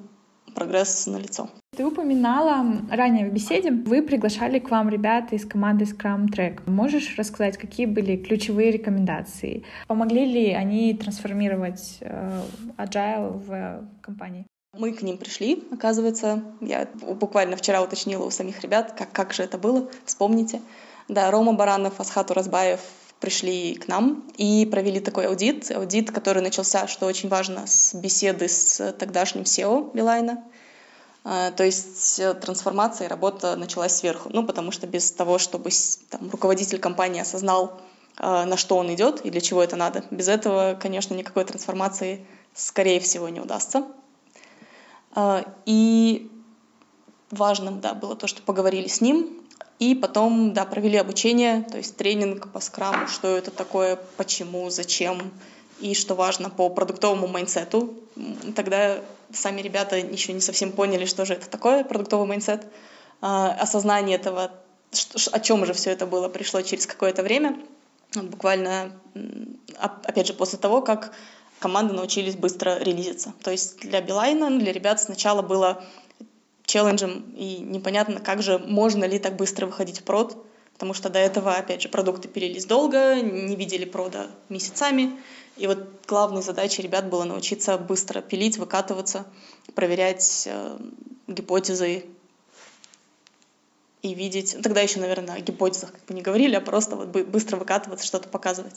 прогресс 0.54 1.06
налицо. 1.06 1.48
Ты 1.76 1.84
упоминала 1.84 2.64
ранее 2.90 3.28
в 3.28 3.32
беседе, 3.32 3.70
вы 3.70 4.02
приглашали 4.02 4.58
к 4.60 4.70
вам 4.70 4.88
ребят 4.88 5.32
из 5.32 5.44
команды 5.44 5.84
Scrum 5.84 6.26
Track. 6.26 6.70
Можешь 6.70 7.16
рассказать, 7.18 7.58
какие 7.58 7.86
были 7.86 8.16
ключевые 8.16 8.70
рекомендации? 8.70 9.64
Помогли 9.88 10.24
ли 10.24 10.52
они 10.52 10.94
трансформировать 10.94 11.98
э, 12.00 12.42
Agile 12.78 13.42
в 13.44 13.88
компании? 14.00 14.46
Мы 14.76 14.92
к 14.92 15.02
ним 15.02 15.18
пришли, 15.18 15.64
оказывается. 15.70 16.42
Я 16.60 16.88
буквально 17.02 17.56
вчера 17.56 17.82
уточнила 17.82 18.24
у 18.24 18.30
самих 18.30 18.60
ребят, 18.62 18.92
как, 18.96 19.12
как 19.12 19.32
же 19.32 19.42
это 19.42 19.58
было, 19.58 19.88
вспомните. 20.04 20.60
Да, 21.08 21.30
Рома 21.30 21.52
Баранов, 21.52 22.00
Асхат 22.00 22.30
Уразбаев 22.30 22.80
пришли 23.20 23.74
к 23.74 23.88
нам 23.88 24.28
и 24.36 24.66
провели 24.66 25.00
такой 25.00 25.26
аудит. 25.26 25.70
Аудит, 25.70 26.10
который 26.10 26.42
начался, 26.42 26.86
что 26.86 27.06
очень 27.06 27.28
важно, 27.28 27.66
с 27.66 27.94
беседы 27.94 28.48
с 28.48 28.92
тогдашним 28.92 29.42
SEO 29.42 29.92
Билайна. 29.94 30.44
А, 31.24 31.50
то 31.52 31.64
есть 31.64 32.18
э, 32.20 32.34
трансформация 32.34 33.06
и 33.06 33.10
работа 33.10 33.56
началась 33.56 33.96
сверху. 33.96 34.28
Ну, 34.30 34.44
потому 34.44 34.70
что 34.70 34.86
без 34.86 35.10
того, 35.10 35.38
чтобы 35.38 35.70
там, 36.10 36.28
руководитель 36.30 36.78
компании 36.78 37.22
осознал, 37.22 37.80
а, 38.18 38.44
на 38.44 38.56
что 38.56 38.76
он 38.76 38.92
идет 38.94 39.22
и 39.22 39.30
для 39.30 39.40
чего 39.40 39.62
это 39.62 39.76
надо, 39.76 40.04
без 40.10 40.28
этого, 40.28 40.78
конечно, 40.80 41.14
никакой 41.14 41.44
трансформации, 41.44 42.26
скорее 42.52 43.00
всего, 43.00 43.28
не 43.30 43.40
удастся. 43.40 43.86
А, 45.14 45.44
и 45.64 46.30
важным 47.30 47.80
да, 47.80 47.94
было 47.94 48.16
то, 48.16 48.26
что 48.26 48.42
поговорили 48.42 48.88
с 48.88 49.00
ним, 49.00 49.43
и 49.78 49.94
потом 49.94 50.52
да, 50.52 50.64
провели 50.64 50.96
обучение, 50.96 51.62
то 51.62 51.78
есть 51.78 51.96
тренинг 51.96 52.50
по 52.52 52.60
скраму, 52.60 53.08
что 53.08 53.36
это 53.36 53.50
такое, 53.50 53.98
почему, 54.16 54.70
зачем, 54.70 55.32
и 55.80 55.94
что 55.94 56.14
важно 56.14 56.50
по 56.50 56.68
продуктовому 56.70 57.26
майнсету. 57.26 57.94
Тогда 58.54 58.98
сами 59.32 59.60
ребята 59.60 59.96
еще 59.96 60.32
не 60.32 60.40
совсем 60.40 60.72
поняли, 60.72 61.04
что 61.04 61.24
же 61.24 61.34
это 61.34 61.48
такое, 61.48 61.84
продуктовый 61.84 62.26
майнсет. 62.26 62.64
А, 63.20 63.52
осознание 63.52 64.16
этого, 64.16 64.52
о 65.32 65.40
чем 65.40 65.66
же 65.66 65.72
все 65.72 65.90
это 65.90 66.06
было, 66.06 66.28
пришло 66.28 66.62
через 66.62 66.86
какое-то 66.86 67.22
время. 67.22 67.58
Буквально, 68.14 68.92
опять 69.76 70.28
же, 70.28 70.34
после 70.34 70.58
того, 70.58 70.82
как 70.82 71.12
команды 71.58 71.94
научились 71.94 72.36
быстро 72.36 72.78
релизиться. 72.78 73.32
То 73.42 73.50
есть 73.50 73.80
для 73.80 74.00
Билайна, 74.00 74.56
для 74.56 74.72
ребят 74.72 75.00
сначала 75.00 75.42
было 75.42 75.82
челленджем, 76.66 77.24
и 77.36 77.58
непонятно, 77.58 78.20
как 78.20 78.42
же, 78.42 78.58
можно 78.58 79.04
ли 79.04 79.18
так 79.18 79.36
быстро 79.36 79.66
выходить 79.66 80.00
в 80.00 80.04
прод, 80.04 80.36
потому 80.72 80.94
что 80.94 81.08
до 81.08 81.18
этого, 81.18 81.54
опять 81.54 81.82
же, 81.82 81.88
продукты 81.88 82.28
пилились 82.28 82.64
долго, 82.64 83.20
не 83.20 83.56
видели 83.56 83.84
прода 83.84 84.30
месяцами, 84.48 85.16
и 85.56 85.66
вот 85.66 85.78
главной 86.06 86.42
задачей 86.42 86.82
ребят 86.82 87.08
было 87.08 87.24
научиться 87.24 87.78
быстро 87.78 88.20
пилить, 88.20 88.58
выкатываться, 88.58 89.24
проверять 89.74 90.44
э, 90.46 90.78
гипотезы 91.28 92.04
и 94.02 94.14
видеть. 94.14 94.56
Тогда 94.62 94.80
еще, 94.80 95.00
наверное, 95.00 95.36
о 95.36 95.40
гипотезах 95.40 95.92
как 95.92 96.04
бы 96.06 96.14
не 96.14 96.22
говорили, 96.22 96.56
а 96.56 96.60
просто 96.60 96.96
вот 96.96 97.08
быстро 97.08 97.56
выкатываться, 97.56 98.06
что-то 98.06 98.28
показывать. 98.28 98.74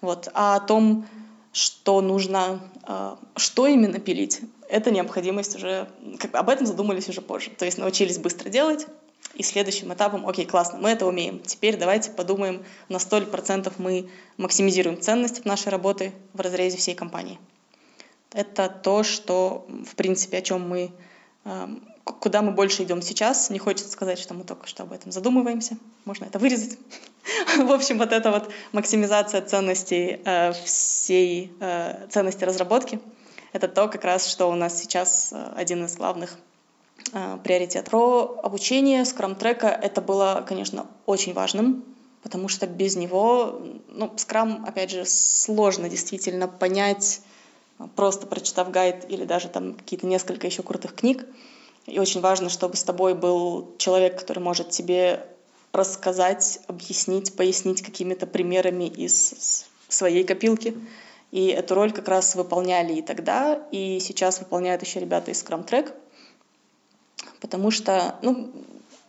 Вот. 0.00 0.28
А 0.34 0.56
о 0.56 0.60
том, 0.60 1.06
что 1.52 2.00
нужно, 2.00 2.60
а, 2.84 3.18
что 3.36 3.66
именно 3.66 3.98
пилить, 3.98 4.40
это 4.72 4.90
необходимость 4.90 5.54
уже, 5.56 5.88
как, 6.18 6.34
об 6.34 6.48
этом 6.48 6.66
задумались 6.66 7.08
уже 7.08 7.20
позже. 7.20 7.50
То 7.50 7.64
есть 7.64 7.78
научились 7.78 8.18
быстро 8.18 8.48
делать, 8.48 8.86
и 9.34 9.42
следующим 9.42 9.92
этапом, 9.92 10.26
окей, 10.26 10.46
классно, 10.46 10.78
мы 10.78 10.90
это 10.90 11.06
умеем. 11.06 11.40
Теперь 11.40 11.76
давайте 11.76 12.10
подумаем, 12.10 12.64
на 12.88 12.98
столь 12.98 13.26
процентов 13.26 13.74
мы 13.78 14.08
максимизируем 14.36 15.00
ценность 15.00 15.44
нашей 15.44 15.68
работы 15.68 16.12
в 16.32 16.40
разрезе 16.40 16.78
всей 16.78 16.94
компании. 16.94 17.38
Это 18.32 18.68
то, 18.68 19.02
что, 19.02 19.66
в 19.68 19.94
принципе, 19.94 20.38
о 20.38 20.42
чем 20.42 20.68
мы 20.68 20.92
куда 22.04 22.42
мы 22.42 22.52
больше 22.52 22.82
идем 22.82 23.02
сейчас. 23.02 23.50
Не 23.50 23.58
хочется 23.58 23.90
сказать, 23.90 24.18
что 24.18 24.34
мы 24.34 24.44
только 24.44 24.66
что 24.66 24.82
об 24.82 24.92
этом 24.92 25.12
задумываемся. 25.12 25.76
Можно 26.04 26.24
это 26.24 26.38
вырезать. 26.38 26.78
В 27.56 27.70
общем, 27.70 27.98
вот 27.98 28.12
эта 28.12 28.30
вот 28.30 28.50
максимизация 28.72 29.40
ценностей 29.42 30.20
э, 30.24 30.52
всей 30.64 31.52
э, 31.60 32.08
ценности 32.10 32.44
разработки, 32.44 33.00
это 33.52 33.68
то 33.68 33.88
как 33.88 34.04
раз, 34.04 34.26
что 34.26 34.50
у 34.50 34.54
нас 34.54 34.80
сейчас 34.80 35.32
э, 35.32 35.52
один 35.56 35.84
из 35.84 35.96
главных 35.96 36.36
приоритетов. 37.44 37.90
Про 37.90 38.40
обучение 38.42 39.04
скрам-трека 39.04 39.66
это 39.66 40.00
было, 40.00 40.44
конечно, 40.46 40.86
очень 41.04 41.34
важным, 41.34 41.84
потому 42.22 42.48
что 42.48 42.66
без 42.66 42.96
него, 42.96 43.60
ну, 43.88 44.12
скрам, 44.16 44.64
опять 44.66 44.90
же, 44.90 45.04
сложно 45.04 45.88
действительно 45.88 46.48
понять, 46.48 47.20
просто 47.96 48.26
прочитав 48.26 48.70
гайд 48.70 49.10
или 49.10 49.24
даже 49.24 49.48
там 49.48 49.74
какие-то 49.74 50.06
несколько 50.06 50.46
еще 50.46 50.62
крутых 50.62 50.94
книг. 50.94 51.26
И 51.86 51.98
очень 51.98 52.20
важно, 52.20 52.48
чтобы 52.48 52.76
с 52.76 52.84
тобой 52.84 53.14
был 53.14 53.74
человек, 53.78 54.18
который 54.18 54.38
может 54.38 54.70
тебе 54.70 55.26
рассказать, 55.72 56.60
объяснить, 56.68 57.34
пояснить 57.34 57.82
какими-то 57.82 58.26
примерами 58.26 58.84
из 58.84 59.66
своей 59.88 60.24
копилки. 60.24 60.76
И 61.32 61.48
эту 61.48 61.74
роль 61.74 61.92
как 61.92 62.06
раз 62.06 62.36
выполняли 62.36 62.92
и 62.92 63.02
тогда, 63.02 63.60
и 63.72 63.98
сейчас 63.98 64.38
выполняют 64.38 64.82
еще 64.82 65.00
ребята 65.00 65.32
из 65.32 65.42
Scrum 65.42 65.66
Track. 65.66 65.92
Потому 67.40 67.72
что, 67.72 68.16
ну, 68.22 68.52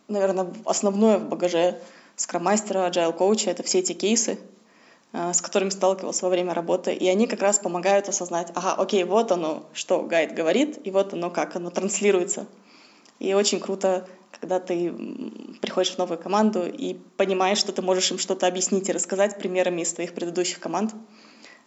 наверное, 0.08 0.52
основное 0.64 1.18
в 1.18 1.28
багаже 1.28 1.78
скроммастера, 2.16 2.88
agile 2.90 3.12
коуча 3.12 3.50
это 3.50 3.62
все 3.62 3.78
эти 3.78 3.92
кейсы, 3.92 4.38
э, 5.12 5.32
с 5.32 5.40
которыми 5.40 5.70
сталкивался 5.70 6.24
во 6.24 6.30
время 6.30 6.54
работы. 6.54 6.92
И 6.92 7.06
они 7.06 7.28
как 7.28 7.42
раз 7.42 7.60
помогают 7.60 8.08
осознать, 8.08 8.50
ага, 8.56 8.74
окей, 8.74 9.04
вот 9.04 9.30
оно, 9.30 9.64
что 9.72 10.02
гайд 10.02 10.34
говорит, 10.34 10.84
и 10.84 10.90
вот 10.90 11.12
оно, 11.12 11.30
как 11.30 11.54
оно 11.54 11.70
транслируется 11.70 12.46
и 13.18 13.32
очень 13.34 13.60
круто, 13.60 14.06
когда 14.38 14.60
ты 14.60 14.92
приходишь 15.60 15.94
в 15.94 15.98
новую 15.98 16.18
команду 16.18 16.66
и 16.66 16.94
понимаешь, 17.16 17.58
что 17.58 17.72
ты 17.72 17.82
можешь 17.82 18.10
им 18.10 18.18
что-то 18.18 18.46
объяснить 18.46 18.88
и 18.88 18.92
рассказать 18.92 19.38
примерами 19.38 19.82
из 19.82 19.92
твоих 19.92 20.14
предыдущих 20.14 20.60
команд. 20.60 20.92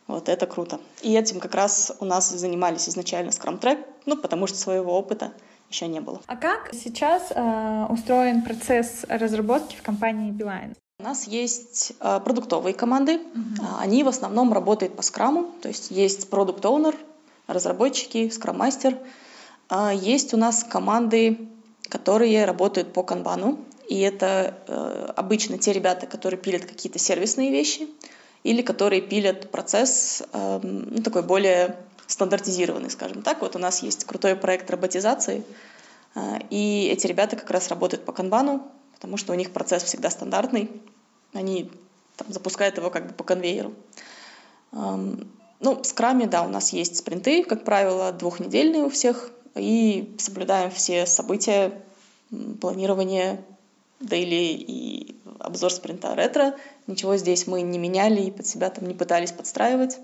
Вот 0.07 0.29
это 0.29 0.47
круто. 0.47 0.79
И 1.01 1.13
этим 1.13 1.39
как 1.39 1.53
раз 1.53 1.93
у 1.99 2.05
нас 2.05 2.29
занимались 2.29 2.87
изначально 2.87 3.29
Scrum 3.29 3.59
Track, 3.59 3.85
ну, 4.05 4.15
потому 4.15 4.47
что 4.47 4.57
своего 4.57 4.97
опыта 4.97 5.33
еще 5.69 5.87
не 5.87 5.99
было. 5.99 6.21
А 6.27 6.37
как 6.37 6.73
сейчас 6.73 7.31
э, 7.31 7.85
устроен 7.89 8.41
процесс 8.41 9.03
разработки 9.09 9.75
в 9.75 9.81
компании 9.81 10.31
Beeline? 10.31 10.75
У 10.99 11.03
нас 11.03 11.27
есть 11.27 11.93
э, 11.99 12.19
продуктовые 12.23 12.73
команды. 12.73 13.17
Uh-huh. 13.17 13.79
Они 13.79 14.03
в 14.03 14.07
основном 14.07 14.53
работают 14.53 14.95
по 14.95 15.01
скраму, 15.01 15.51
то 15.61 15.67
есть 15.67 15.91
есть 15.91 16.29
продукт 16.29 16.65
оунер 16.65 16.95
разработчики, 17.47 18.29
скрам-мастер, 18.29 18.97
а 19.69 19.93
есть 19.93 20.33
у 20.33 20.37
нас 20.37 20.63
команды, 20.63 21.49
которые 21.89 22.45
работают 22.45 22.93
по 22.93 23.03
канбану, 23.03 23.59
и 23.87 23.99
это 23.99 24.57
э, 24.67 25.11
обычно 25.15 25.57
те 25.57 25.73
ребята, 25.73 26.07
которые 26.07 26.39
пилят 26.39 26.65
какие-то 26.65 26.99
сервисные 26.99 27.51
вещи 27.51 27.87
или 28.43 28.61
которые 28.61 29.01
пилят 29.01 29.51
процесс 29.51 30.23
э, 30.33 30.59
ну, 30.63 31.01
такой 31.03 31.23
более 31.23 31.77
стандартизированный, 32.07 32.89
скажем 32.89 33.21
так. 33.21 33.41
Вот 33.41 33.55
у 33.55 33.59
нас 33.59 33.83
есть 33.83 34.05
крутой 34.05 34.35
проект 34.35 34.69
роботизации, 34.71 35.43
И 36.49 36.89
эти 36.91 37.05
ребята 37.05 37.35
как 37.35 37.51
раз 37.51 37.67
работают 37.67 38.05
по 38.05 38.13
канбану, 38.13 38.71
потому 38.93 39.17
что 39.17 39.33
у 39.33 39.35
них 39.35 39.51
процесс 39.51 39.83
всегда 39.83 40.09
стандартный. 40.09 40.71
Они 41.33 41.69
там, 42.15 42.31
запускают 42.31 42.77
его 42.77 42.89
как 42.89 43.07
бы 43.07 43.13
по 43.13 43.23
конвейеру. 43.23 43.73
Ну, 44.71 45.81
в 45.81 45.85
скраме, 45.85 46.27
да, 46.27 46.43
у 46.43 46.49
нас 46.49 46.71
есть 46.71 46.97
спринты, 46.97 47.43
как 47.43 47.63
правило, 47.63 48.11
двухнедельные 48.11 48.83
у 48.83 48.89
всех, 48.89 49.31
и 49.55 50.15
соблюдаем 50.17 50.71
все 50.71 51.05
события, 51.05 51.81
планирование 52.61 53.43
дейли 53.99 54.35
и 54.35 55.15
обзор 55.39 55.71
спринта 55.71 56.15
ретро. 56.15 56.55
Ничего 56.87 57.17
здесь 57.17 57.47
мы 57.47 57.61
не 57.61 57.79
меняли 57.79 58.21
и 58.21 58.31
под 58.31 58.45
себя 58.47 58.69
там 58.69 58.87
не 58.87 58.93
пытались 58.93 59.31
подстраивать. 59.31 59.97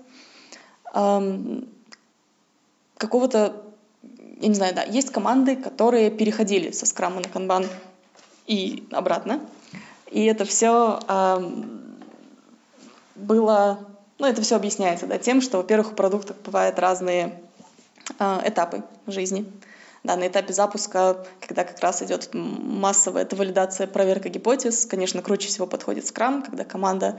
Какого-то, 2.96 3.62
я 4.40 4.48
не 4.48 4.54
знаю, 4.54 4.74
да, 4.74 4.82
есть 4.82 5.10
команды, 5.10 5.56
которые 5.56 6.10
переходили 6.10 6.70
со 6.70 6.86
скрама 6.86 7.20
на 7.20 7.28
канбан 7.28 7.66
и 8.46 8.86
обратно. 8.92 9.40
И 10.10 10.24
это 10.24 10.44
все 10.44 11.00
было 13.16 13.86
ну, 14.18 14.26
это 14.26 14.42
все 14.42 14.56
объясняется 14.56 15.06
да, 15.06 15.18
тем, 15.18 15.40
что, 15.40 15.58
во-первых, 15.58 15.92
у 15.92 15.94
продуктов 15.94 16.36
бывают 16.44 16.78
разные 16.78 17.40
э, 18.18 18.40
этапы 18.44 18.82
жизни. 19.06 19.44
Да, 20.04 20.16
на 20.16 20.26
этапе 20.26 20.52
запуска, 20.52 21.26
когда 21.40 21.64
как 21.64 21.80
раз 21.80 22.02
идет 22.02 22.28
массовая 22.34 23.26
валидация, 23.30 23.86
проверка 23.86 24.28
гипотез, 24.28 24.84
конечно, 24.84 25.22
круче 25.22 25.48
всего 25.48 25.66
подходит 25.66 26.04
Scrum, 26.04 26.44
когда 26.44 26.64
команда 26.64 27.18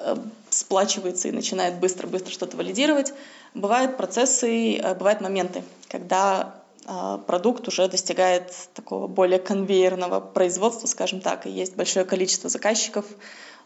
э, 0.00 0.16
сплачивается 0.48 1.28
и 1.28 1.32
начинает 1.32 1.78
быстро-быстро 1.78 2.30
что-то 2.30 2.56
валидировать. 2.56 3.12
Бывают 3.52 3.98
процессы, 3.98 4.76
э, 4.76 4.94
бывают 4.94 5.20
моменты, 5.20 5.62
когда 5.88 6.54
э, 6.86 7.18
продукт 7.26 7.68
уже 7.68 7.86
достигает 7.86 8.50
такого 8.72 9.08
более 9.08 9.38
конвейерного 9.38 10.20
производства, 10.20 10.86
скажем 10.86 11.20
так, 11.20 11.44
и 11.44 11.50
есть 11.50 11.76
большое 11.76 12.06
количество 12.06 12.48
заказчиков, 12.48 13.04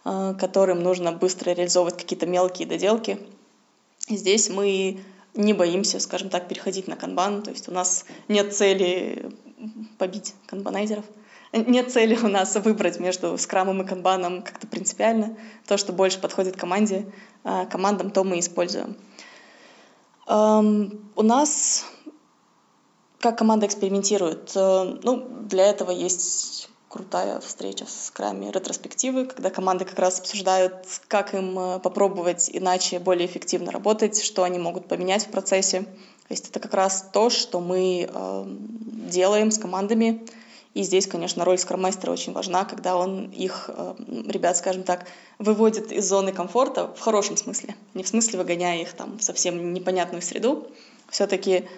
которым 0.02 0.83
нужно 0.83 1.12
быстро 1.12 1.50
реализовывать 1.50 1.99
какие-то 1.99 2.26
мелкие 2.26 2.66
доделки. 2.66 3.21
Здесь 4.09 4.49
мы 4.49 5.04
не 5.35 5.53
боимся, 5.53 6.01
скажем 6.01 6.29
так, 6.29 6.49
переходить 6.49 6.89
на 6.89 6.97
канбан, 6.97 7.43
то 7.43 7.51
есть 7.51 7.69
у 7.69 7.73
нас 7.73 8.05
нет 8.29 8.55
цели 8.55 9.31
побить 9.99 10.35
канбанайзеров, 10.47 11.05
нет 11.53 11.93
цели 11.93 12.17
у 12.17 12.29
нас 12.29 12.55
выбрать 12.57 13.01
между 13.01 13.37
скрамом 13.39 13.83
и 13.83 13.87
канбаном 13.87 14.43
как-то 14.43 14.67
принципиально. 14.67 15.37
То, 15.67 15.77
что 15.77 15.93
больше 15.93 16.21
подходит 16.21 16.57
команде, 16.57 17.07
э, 17.45 17.67
командам, 17.67 18.11
то 18.11 18.23
мы 18.23 18.39
используем. 18.39 18.97
Эм, 20.29 21.11
у 21.17 21.23
нас 21.23 21.85
как 23.19 23.37
команда 23.37 23.67
экспериментирует? 23.67 24.53
Э, 24.55 24.99
ну, 25.03 25.29
для 25.43 25.67
этого 25.67 25.91
есть 25.91 26.70
крутая 26.91 27.39
встреча 27.39 27.87
с 27.87 28.11
крами 28.11 28.51
ретроспективы, 28.51 29.27
когда 29.27 29.49
команды 29.49 29.85
как 29.85 29.99
раз 29.99 30.19
обсуждают, 30.19 30.75
как 31.07 31.35
им 31.35 31.57
э, 31.57 31.79
попробовать 31.79 32.51
иначе, 32.53 32.99
более 32.99 33.27
эффективно 33.27 33.71
работать, 33.71 34.21
что 34.21 34.43
они 34.43 34.59
могут 34.59 34.89
поменять 34.89 35.25
в 35.25 35.31
процессе. 35.31 35.83
То 35.83 36.31
есть 36.31 36.51
это 36.51 36.59
как 36.59 36.75
раз 36.75 37.09
то, 37.13 37.31
что 37.31 37.61
мы 37.61 38.11
э, 38.13 38.45
делаем 39.09 39.53
с 39.53 39.59
командами. 39.59 40.27
И 40.75 40.83
здесь, 40.83 41.07
конечно, 41.07 41.45
роль 41.45 41.59
скроммастера 41.59 42.11
очень 42.11 42.33
важна, 42.33 42.65
когда 42.65 42.97
он 42.97 43.31
их, 43.31 43.71
э, 43.73 43.95
ребят, 44.27 44.57
скажем 44.57 44.83
так, 44.83 45.07
выводит 45.39 45.93
из 45.93 46.09
зоны 46.09 46.33
комфорта 46.33 46.93
в 46.93 46.99
хорошем 46.99 47.37
смысле. 47.37 47.77
Не 47.95 48.03
в 48.03 48.09
смысле 48.09 48.41
выгоняя 48.41 48.83
их 48.83 48.95
там 48.95 49.19
в 49.19 49.23
совсем 49.23 49.73
непонятную 49.73 50.23
среду, 50.23 50.67
все-таки 51.09 51.69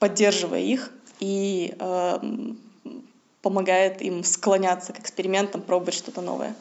поддерживая 0.00 0.60
их 0.60 0.90
и 1.20 1.72
э, 1.78 2.18
помогает 3.46 4.02
им 4.02 4.24
склоняться 4.24 4.92
к 4.92 4.98
экспериментам, 4.98 5.62
пробовать 5.62 5.94
что-то 5.94 6.20
новое. 6.20 6.52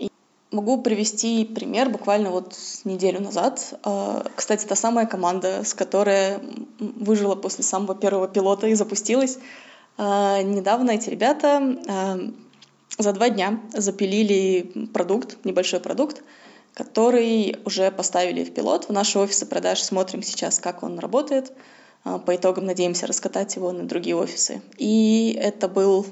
И 0.00 0.10
могу 0.50 0.82
привести 0.82 1.44
пример 1.44 1.88
буквально 1.88 2.30
вот 2.30 2.58
неделю 2.82 3.20
назад. 3.20 3.74
А, 3.84 4.26
кстати, 4.34 4.66
та 4.66 4.74
самая 4.74 5.06
команда, 5.06 5.62
с 5.62 5.72
которой 5.72 6.40
выжила 6.80 7.36
после 7.36 7.62
самого 7.62 7.94
первого 7.94 8.26
пилота 8.26 8.66
и 8.66 8.74
запустилась. 8.74 9.38
А, 9.96 10.42
недавно 10.42 10.90
эти 10.90 11.10
ребята 11.10 11.78
а, 11.86 12.18
за 12.98 13.12
два 13.12 13.28
дня 13.28 13.60
запилили 13.72 14.88
продукт, 14.92 15.44
небольшой 15.44 15.78
продукт, 15.78 16.24
который 16.74 17.56
уже 17.64 17.92
поставили 17.92 18.42
в 18.42 18.52
пилот. 18.52 18.88
В 18.88 18.92
наши 18.92 19.16
офисы 19.16 19.46
продаж 19.46 19.80
смотрим 19.80 20.24
сейчас, 20.24 20.58
как 20.58 20.82
он 20.82 20.98
работает. 20.98 21.52
А, 21.52 21.79
по 22.02 22.34
итогам 22.34 22.66
надеемся 22.66 23.06
раскатать 23.06 23.56
его 23.56 23.72
на 23.72 23.84
другие 23.84 24.16
офисы. 24.16 24.62
И 24.78 25.38
это 25.40 25.68
был 25.68 26.06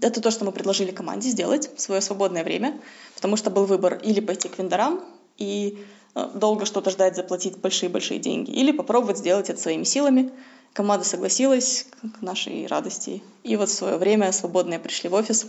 это 0.00 0.20
то, 0.20 0.30
что 0.30 0.44
мы 0.44 0.52
предложили 0.52 0.90
команде 0.90 1.28
сделать 1.28 1.70
в 1.76 1.80
свое 1.80 2.00
свободное 2.00 2.44
время, 2.44 2.80
потому 3.14 3.36
что 3.36 3.50
был 3.50 3.66
выбор 3.66 4.00
или 4.02 4.20
пойти 4.20 4.48
к 4.48 4.58
вендорам 4.58 5.00
и 5.36 5.84
а, 6.14 6.28
долго 6.28 6.64
что-то 6.64 6.90
ждать, 6.90 7.16
заплатить 7.16 7.58
большие-большие 7.58 8.20
деньги, 8.20 8.50
или 8.50 8.72
попробовать 8.72 9.18
сделать 9.18 9.50
это 9.50 9.60
своими 9.60 9.84
силами. 9.84 10.30
Команда 10.72 11.04
согласилась 11.04 11.86
к 12.18 12.22
нашей 12.22 12.66
радости. 12.66 13.22
И 13.42 13.56
вот 13.56 13.68
в 13.68 13.74
свое 13.74 13.96
время 13.96 14.32
свободные 14.32 14.78
пришли 14.78 15.08
в 15.08 15.14
офис, 15.14 15.46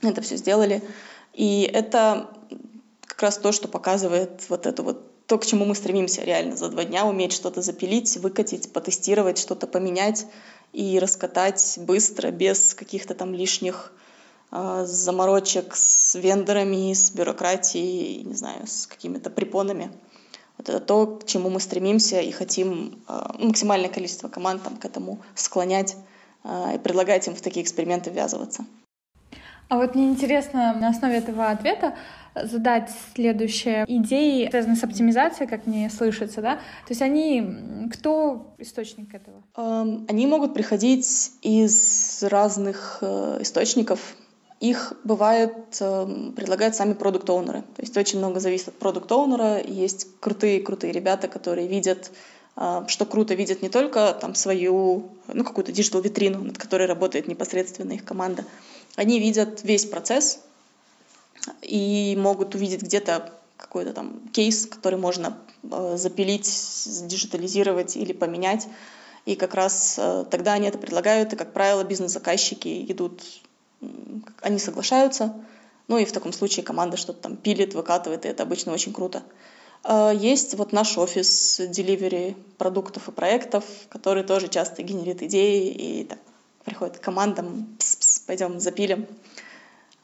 это 0.00 0.22
все 0.22 0.36
сделали. 0.36 0.82
И 1.32 1.68
это 1.72 2.30
как 3.06 3.22
раз 3.22 3.38
то, 3.38 3.52
что 3.52 3.68
показывает 3.68 4.42
вот 4.48 4.66
эту 4.66 4.82
вот 4.84 5.13
то, 5.26 5.38
к 5.38 5.46
чему 5.46 5.64
мы 5.64 5.74
стремимся 5.74 6.22
реально 6.22 6.56
за 6.56 6.68
два 6.68 6.84
дня, 6.84 7.06
уметь 7.06 7.32
что-то 7.32 7.62
запилить, 7.62 8.16
выкатить, 8.18 8.72
потестировать, 8.72 9.38
что-то 9.38 9.66
поменять 9.66 10.26
и 10.72 10.98
раскатать 10.98 11.78
быстро, 11.78 12.30
без 12.30 12.74
каких-то 12.74 13.14
там 13.14 13.32
лишних 13.32 13.92
э, 14.50 14.84
заморочек 14.86 15.74
с 15.76 16.14
вендорами, 16.14 16.92
с 16.92 17.10
бюрократией, 17.10 18.22
не 18.22 18.34
знаю, 18.34 18.66
с 18.66 18.86
какими-то 18.86 19.30
препонами. 19.30 19.90
Вот 20.58 20.68
это 20.68 20.80
то, 20.80 21.06
к 21.06 21.26
чему 21.26 21.50
мы 21.50 21.60
стремимся 21.60 22.20
и 22.20 22.30
хотим 22.30 23.02
э, 23.08 23.20
максимальное 23.38 23.88
количество 23.88 24.28
команд 24.28 24.62
там, 24.62 24.76
к 24.76 24.84
этому 24.84 25.20
склонять 25.34 25.96
э, 26.44 26.76
и 26.76 26.78
предлагать 26.78 27.26
им 27.28 27.34
в 27.34 27.40
такие 27.40 27.64
эксперименты 27.64 28.10
ввязываться. 28.10 28.66
А 29.68 29.78
вот 29.78 29.94
мне 29.94 30.08
интересно 30.08 30.74
на 30.74 30.88
основе 30.90 31.16
этого 31.16 31.50
ответа, 31.50 31.94
задать 32.34 32.90
следующие 33.14 33.84
идеи, 33.86 34.48
связанные 34.50 34.76
с 34.76 34.84
оптимизацией, 34.84 35.48
как 35.48 35.66
мне 35.66 35.88
слышится, 35.90 36.42
да? 36.42 36.56
То 36.56 36.90
есть 36.90 37.02
они, 37.02 37.88
кто 37.92 38.54
источник 38.58 39.14
этого? 39.14 39.42
Эм, 39.56 40.06
они 40.08 40.26
могут 40.26 40.54
приходить 40.54 41.32
из 41.42 42.22
разных 42.22 42.98
э, 43.00 43.38
источников. 43.40 44.16
Их 44.60 44.94
бывает, 45.04 45.54
эм, 45.80 46.32
предлагают 46.32 46.74
сами 46.74 46.94
продукт-оунеры. 46.94 47.62
То 47.76 47.82
есть 47.82 47.96
очень 47.96 48.18
много 48.18 48.40
зависит 48.40 48.68
от 48.68 48.78
продукт-оунера. 48.78 49.60
Есть 49.62 50.08
крутые-крутые 50.20 50.92
ребята, 50.92 51.28
которые 51.28 51.68
видят 51.68 52.10
э, 52.56 52.84
что 52.88 53.06
круто, 53.06 53.34
видят 53.34 53.62
не 53.62 53.68
только 53.68 54.16
там 54.20 54.34
свою, 54.34 55.10
ну, 55.32 55.44
какую-то 55.44 55.70
диджитал-витрину, 55.70 56.42
над 56.42 56.58
которой 56.58 56.86
работает 56.86 57.28
непосредственно 57.28 57.92
их 57.92 58.04
команда. 58.04 58.44
Они 58.96 59.20
видят 59.20 59.62
весь 59.62 59.86
процесс, 59.86 60.40
и 61.62 62.16
могут 62.18 62.54
увидеть 62.54 62.82
где-то 62.82 63.32
какой-то 63.56 63.92
там 63.92 64.28
кейс, 64.32 64.66
который 64.66 64.98
можно 64.98 65.38
э, 65.62 65.96
запилить, 65.96 66.48
диджитализировать 67.06 67.96
или 67.96 68.12
поменять. 68.12 68.66
И 69.24 69.36
как 69.36 69.54
раз 69.54 69.96
э, 69.98 70.24
тогда 70.30 70.54
они 70.54 70.68
это 70.68 70.78
предлагают, 70.78 71.32
и, 71.32 71.36
как 71.36 71.52
правило, 71.52 71.82
бизнес-заказчики 71.84 72.84
идут, 72.88 73.22
они 74.42 74.58
соглашаются. 74.58 75.34
Ну 75.88 75.98
и 75.98 76.04
в 76.04 76.12
таком 76.12 76.32
случае 76.32 76.64
команда 76.64 76.96
что-то 76.96 77.20
там 77.20 77.36
пилит, 77.36 77.74
выкатывает, 77.74 78.24
и 78.24 78.28
это 78.28 78.42
обычно 78.42 78.72
очень 78.72 78.92
круто. 78.92 79.22
Э, 79.84 80.12
есть 80.14 80.54
вот 80.54 80.72
наш 80.72 80.98
офис 80.98 81.60
delivery 81.60 82.36
продуктов 82.58 83.08
и 83.08 83.12
проектов, 83.12 83.64
который 83.88 84.24
тоже 84.24 84.48
часто 84.48 84.82
генерит 84.82 85.22
идеи 85.22 85.68
и 85.68 86.04
так 86.04 86.18
приходит 86.64 86.98
к 86.98 87.02
командам, 87.02 87.76
пойдем 88.26 88.58
запилим. 88.58 89.06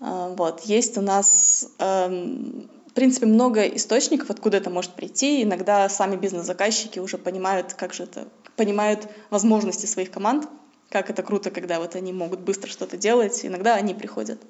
А, 0.00 0.28
вот. 0.36 0.62
Есть 0.62 0.96
у 0.98 1.02
нас, 1.02 1.68
эм, 1.78 2.68
в 2.88 2.92
принципе, 2.92 3.26
много 3.26 3.62
источников, 3.62 4.30
откуда 4.30 4.56
это 4.56 4.70
может 4.70 4.92
прийти. 4.92 5.42
Иногда 5.42 5.88
сами 5.88 6.16
бизнес-заказчики 6.16 6.98
уже 6.98 7.18
понимают, 7.18 7.74
как 7.74 7.92
же 7.92 8.04
это, 8.04 8.28
понимают 8.56 9.08
возможности 9.30 9.86
своих 9.86 10.10
команд, 10.10 10.48
как 10.88 11.10
это 11.10 11.22
круто, 11.22 11.50
когда 11.50 11.78
вот 11.78 11.94
они 11.94 12.12
могут 12.12 12.40
быстро 12.40 12.68
что-то 12.68 12.96
делать. 12.96 13.44
Иногда 13.44 13.74
они 13.74 13.94
приходят. 13.94 14.40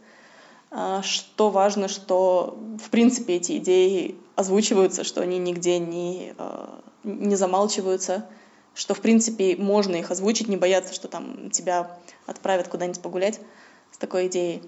А, 0.71 1.03
что 1.03 1.51
важно, 1.51 1.89
что, 1.89 2.59
в 2.83 2.91
принципе, 2.91 3.35
эти 3.35 3.59
идеи 3.59 4.17
озвучиваются, 4.37 5.05
что 5.05 5.21
они 5.21 5.39
нигде 5.39 5.79
не, 5.79 6.33
э, 6.39 6.67
не 7.03 7.35
замалчиваются, 7.35 8.27
что, 8.75 8.95
в 8.95 9.01
принципе, 9.01 9.57
можно 9.57 9.97
их 9.97 10.13
озвучить, 10.13 10.49
не 10.49 10.57
бояться, 10.57 10.95
что 10.95 11.09
там 11.09 11.51
тебя 11.51 11.99
отправят 12.27 12.69
куда-нибудь 12.69 13.03
погулять 13.03 13.41
с 13.91 13.99
такой 13.99 14.29
идеей. 14.29 14.63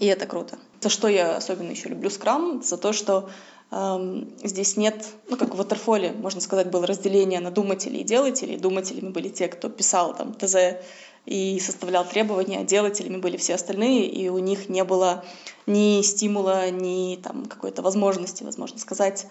И 0.00 0.06
это 0.06 0.26
круто. 0.26 0.58
За 0.80 0.88
что 0.88 1.08
я 1.08 1.36
особенно 1.36 1.70
еще 1.70 1.88
люблю 1.88 2.08
Scrum? 2.08 2.62
За 2.62 2.76
то, 2.76 2.92
что 2.92 3.28
Здесь 4.44 4.76
нет, 4.76 5.06
ну 5.30 5.38
как 5.38 5.54
в 5.54 5.60
Waterfall, 5.60 6.14
можно 6.18 6.42
сказать, 6.42 6.70
было 6.70 6.86
разделение 6.86 7.40
на 7.40 7.50
думателей 7.50 8.00
и 8.00 8.04
делателей. 8.04 8.58
Думателями 8.58 9.08
были 9.08 9.30
те, 9.30 9.48
кто 9.48 9.70
писал 9.70 10.14
там 10.14 10.34
ТЗ 10.34 10.56
и 11.24 11.58
составлял 11.58 12.04
требования, 12.04 12.58
а 12.58 12.64
делателями 12.64 13.16
были 13.16 13.38
все 13.38 13.54
остальные, 13.54 14.08
и 14.08 14.28
у 14.28 14.38
них 14.38 14.68
не 14.68 14.84
было 14.84 15.24
ни 15.66 16.02
стимула, 16.02 16.70
ни 16.70 17.16
там 17.16 17.46
какой-то 17.46 17.80
возможности, 17.80 18.42
возможно 18.42 18.78
сказать, 18.78 19.26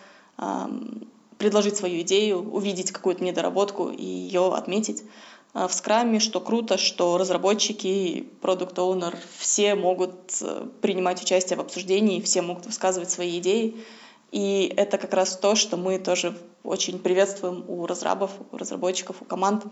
предложить 1.37 1.77
свою 1.77 2.01
идею, 2.01 2.39
увидеть 2.51 2.91
какую-то 2.91 3.23
недоработку 3.23 3.89
и 3.89 4.03
ее 4.03 4.55
отметить. 4.55 5.03
А 5.53 5.67
в 5.67 5.73
скраме, 5.73 6.19
что 6.19 6.39
круто, 6.39 6.77
что 6.77 7.17
разработчики, 7.17 8.29
продукт 8.41 8.77
оунер 8.79 9.17
все 9.37 9.75
могут 9.75 10.13
э, 10.41 10.67
принимать 10.81 11.21
участие 11.21 11.57
в 11.57 11.59
обсуждении, 11.59 12.21
все 12.21 12.41
могут 12.41 12.65
высказывать 12.65 13.11
свои 13.11 13.37
идеи. 13.39 13.75
И 14.31 14.73
это 14.77 14.97
как 14.97 15.13
раз 15.13 15.37
то, 15.37 15.55
что 15.55 15.75
мы 15.75 15.99
тоже 15.99 16.37
очень 16.63 16.99
приветствуем 16.99 17.65
у 17.67 17.85
разрабов, 17.85 18.31
у 18.51 18.57
разработчиков, 18.57 19.17
у 19.21 19.25
команд, 19.25 19.65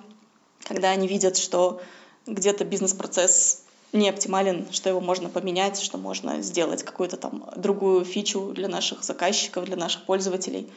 когда 0.66 0.90
они 0.90 1.08
видят, 1.08 1.38
что 1.38 1.82
где-то 2.28 2.66
бизнес-процесс 2.66 3.64
не 3.94 4.10
оптимален, 4.10 4.68
что 4.72 4.90
его 4.90 5.00
можно 5.00 5.30
поменять, 5.30 5.80
что 5.80 5.98
можно 5.98 6.42
сделать 6.42 6.84
какую-то 6.84 7.16
там 7.16 7.50
другую 7.56 8.04
фичу 8.04 8.52
для 8.54 8.68
наших 8.68 9.04
заказчиков, 9.04 9.66
для 9.66 9.78
наших 9.78 10.04
пользователей. 10.04 10.70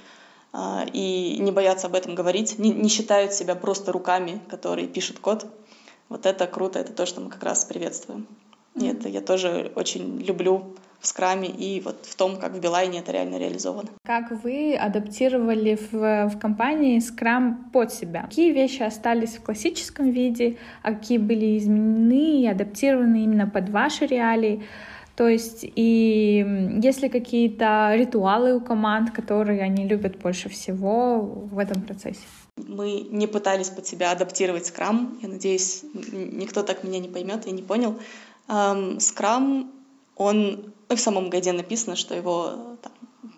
А, 0.53 0.85
и 0.93 1.39
не 1.39 1.51
боятся 1.51 1.87
об 1.87 1.95
этом 1.95 2.15
говорить, 2.15 2.59
не, 2.59 2.71
не 2.71 2.89
считают 2.89 3.33
себя 3.33 3.55
просто 3.55 3.91
руками, 3.93 4.41
которые 4.49 4.87
пишут 4.87 5.19
код. 5.19 5.47
Вот 6.09 6.27
это 6.27 6.47
круто, 6.47 6.79
это 6.79 6.93
то, 6.93 7.07
что 7.07 7.21
мы 7.21 7.31
как 7.31 7.43
раз 7.43 7.65
приветствуем. 7.65 8.27
И 8.75 8.87
это 8.87 9.09
я 9.09 9.21
тоже 9.21 9.73
очень 9.75 10.21
люблю 10.21 10.75
в 11.01 11.07
скраме 11.07 11.49
и 11.49 11.81
вот 11.81 12.07
в 12.07 12.15
том, 12.15 12.37
как 12.37 12.53
в 12.53 12.61
Билайне 12.61 13.01
это 13.01 13.13
реально 13.13 13.37
реализовано. 13.37 13.89
Как 14.05 14.31
вы 14.45 14.77
адаптировали 14.77 15.77
в, 15.91 16.29
в 16.29 16.39
компании 16.39 17.01
скрам 17.01 17.71
под 17.73 17.93
себя? 17.93 18.23
Какие 18.23 18.53
вещи 18.53 18.83
остались 18.83 19.37
в 19.37 19.43
классическом 19.43 20.11
виде, 20.11 20.59
а 20.83 20.95
какие 20.95 21.19
были 21.19 21.59
изменены 21.59 22.43
и 22.43 22.47
адаптированы 22.47 23.25
именно 23.25 23.49
под 23.49 23.69
ваши 23.71 24.07
реалии? 24.07 24.63
То 25.17 25.29
есть, 25.29 25.65
и 25.65 26.79
есть 26.83 27.03
ли 27.03 27.09
какие-то 27.09 27.95
ритуалы 27.95 28.57
у 28.57 28.61
команд, 28.61 29.11
которые 29.11 29.63
они 29.63 29.87
любят 29.87 30.19
больше 30.19 30.49
всего 30.49 31.21
в 31.21 31.59
этом 31.59 31.83
процессе? 31.83 32.21
Мы 32.57 33.07
не 33.11 33.27
пытались 33.27 33.69
под 33.69 33.87
себя 33.87 34.13
адаптировать 34.13 34.67
скрам. 34.67 35.19
Я 35.23 35.29
надеюсь, 35.29 35.85
никто 35.93 36.63
так 36.63 36.85
меня 36.85 36.99
не 36.99 37.09
поймет 37.09 37.47
и 37.47 37.51
не 37.51 37.63
понял. 37.63 37.99
Скрам, 38.99 39.73
он 40.17 40.73
ну, 40.89 40.97
в 40.97 41.01
самом 41.01 41.31
гайде 41.31 41.53
написано, 41.53 41.97
что 41.97 42.15
его 42.15 42.77
там, 42.83 42.93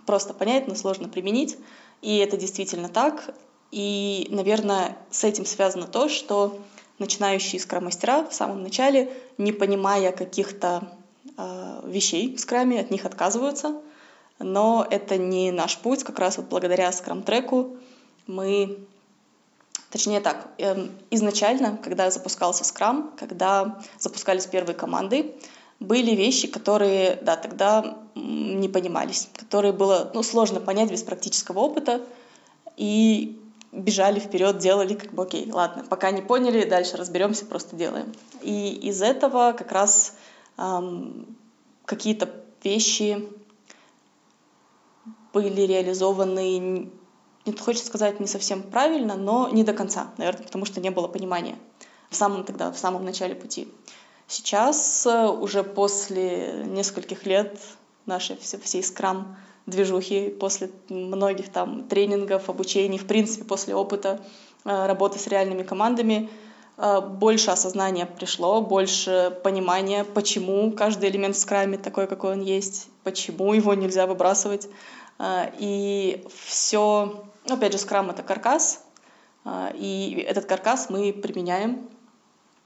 просто 0.07 0.35
понять, 0.35 0.67
но 0.69 0.75
сложно 0.75 1.09
применить. 1.09 1.57
И 2.03 2.19
это 2.19 2.37
действительно 2.37 2.89
так. 2.89 3.35
И, 3.71 4.27
наверное, 4.31 4.97
с 5.11 5.25
этим 5.25 5.47
связано 5.47 5.87
то, 5.87 6.09
что 6.09 6.59
начинающие 6.99 7.61
скрам-мастера 7.61 8.25
в 8.25 8.35
самом 8.35 8.63
начале, 8.63 9.13
не 9.39 9.53
понимая 9.53 10.13
каких-то 10.13 10.97
вещей 11.37 12.37
в 12.37 12.41
скраме, 12.41 12.81
от 12.81 12.91
них 12.91 13.05
отказываются. 13.05 13.81
Но 14.39 14.87
это 14.89 15.17
не 15.17 15.53
наш 15.53 15.79
путь. 15.79 16.05
Как 16.05 16.19
раз 16.19 16.37
вот 16.37 16.47
благодаря 16.47 16.91
скрам-треку 16.93 17.77
мы... 18.27 18.79
Точнее 19.91 20.21
так, 20.21 20.49
эм, 20.59 20.91
изначально, 21.11 21.79
когда 21.81 22.11
запускался 22.11 22.65
скрам, 22.65 23.13
когда 23.17 23.81
запускались 23.99 24.45
первые 24.47 24.75
команды, 24.75 25.37
были 25.79 26.17
вещи, 26.17 26.49
которые, 26.49 27.17
да, 27.23 27.37
тогда 27.37 27.97
не 28.17 28.69
понимались, 28.69 29.29
которые 29.37 29.73
было 29.73 30.11
ну, 30.13 30.25
сложно 30.25 30.59
понять 30.59 30.91
без 30.91 31.05
практического 31.05 31.61
опыта, 31.61 32.01
и 32.77 33.41
бежали 33.71 34.21
вперед, 34.21 34.59
делали 34.59 34.95
как 34.95 35.13
бы, 35.13 35.25
окей, 35.25 35.51
ладно, 35.51 35.85
пока 35.89 36.11
не 36.11 36.23
поняли, 36.23 36.65
дальше 36.65 36.97
разберемся, 36.97 37.45
просто 37.45 37.77
делаем. 37.77 38.13
И 38.43 38.73
из 38.73 39.03
этого 39.03 39.53
как 39.53 39.73
раз 39.73 40.15
какие-то 40.57 42.31
вещи 42.63 43.29
были 45.33 45.63
реализованы, 45.63 46.91
нет, 47.47 47.61
хочется 47.61 47.89
сказать, 47.89 48.21
не 48.21 48.27
совсем 48.27 48.63
правильно, 48.63 49.17
но 49.17 49.49
не 49.51 49.65
до 49.65 49.75
конца, 49.75 50.13
наверное, 50.17 50.45
потому 50.45 50.65
что 50.65 50.81
не 50.81 50.91
было 50.91 51.09
понимания 51.09 51.59
в 52.09 52.17
самом 52.17 52.45
тогда, 52.45 52.71
в 52.71 52.79
самом 52.79 53.05
начале 53.05 53.35
пути. 53.35 53.69
Сейчас, 54.27 55.05
э, 55.07 55.27
уже 55.29 55.63
после 55.63 56.65
нескольких 56.65 57.27
лет 57.27 57.59
нашей 58.07 58.37
всей 58.37 58.83
скрам 58.83 59.37
движухи, 59.67 60.31
после 60.31 60.71
многих 60.89 61.51
там 61.51 61.85
тренингов, 61.89 62.49
обучений, 62.49 62.99
в 62.99 63.07
принципе, 63.07 63.45
после 63.45 63.75
опыта 63.75 64.21
э, 64.65 64.87
работы 64.87 65.19
с 65.19 65.27
реальными 65.27 65.63
командами, 65.63 66.31
больше 66.77 67.51
осознания 67.51 68.05
пришло, 68.05 68.61
больше 68.61 69.39
понимания, 69.45 70.05
почему 70.05 70.73
каждый 70.73 71.09
элемент 71.09 71.37
в 71.37 71.39
скраме 71.39 71.79
такой, 71.79 72.07
какой 72.07 72.33
он 72.33 72.41
есть, 72.41 72.89
почему 73.05 73.53
его 73.55 73.75
нельзя 73.75 74.07
выбрасывать. 74.07 74.69
Э, 75.19 75.51
и 75.59 76.27
все, 76.45 77.25
опять 77.49 77.73
же, 77.73 77.79
скрам— 77.79 78.11
это 78.11 78.23
каркас, 78.23 78.85
э, 79.45 79.71
и 79.75 80.25
этот 80.27 80.47
каркас 80.47 80.91
мы 80.91 81.13
применяем, 81.13 81.89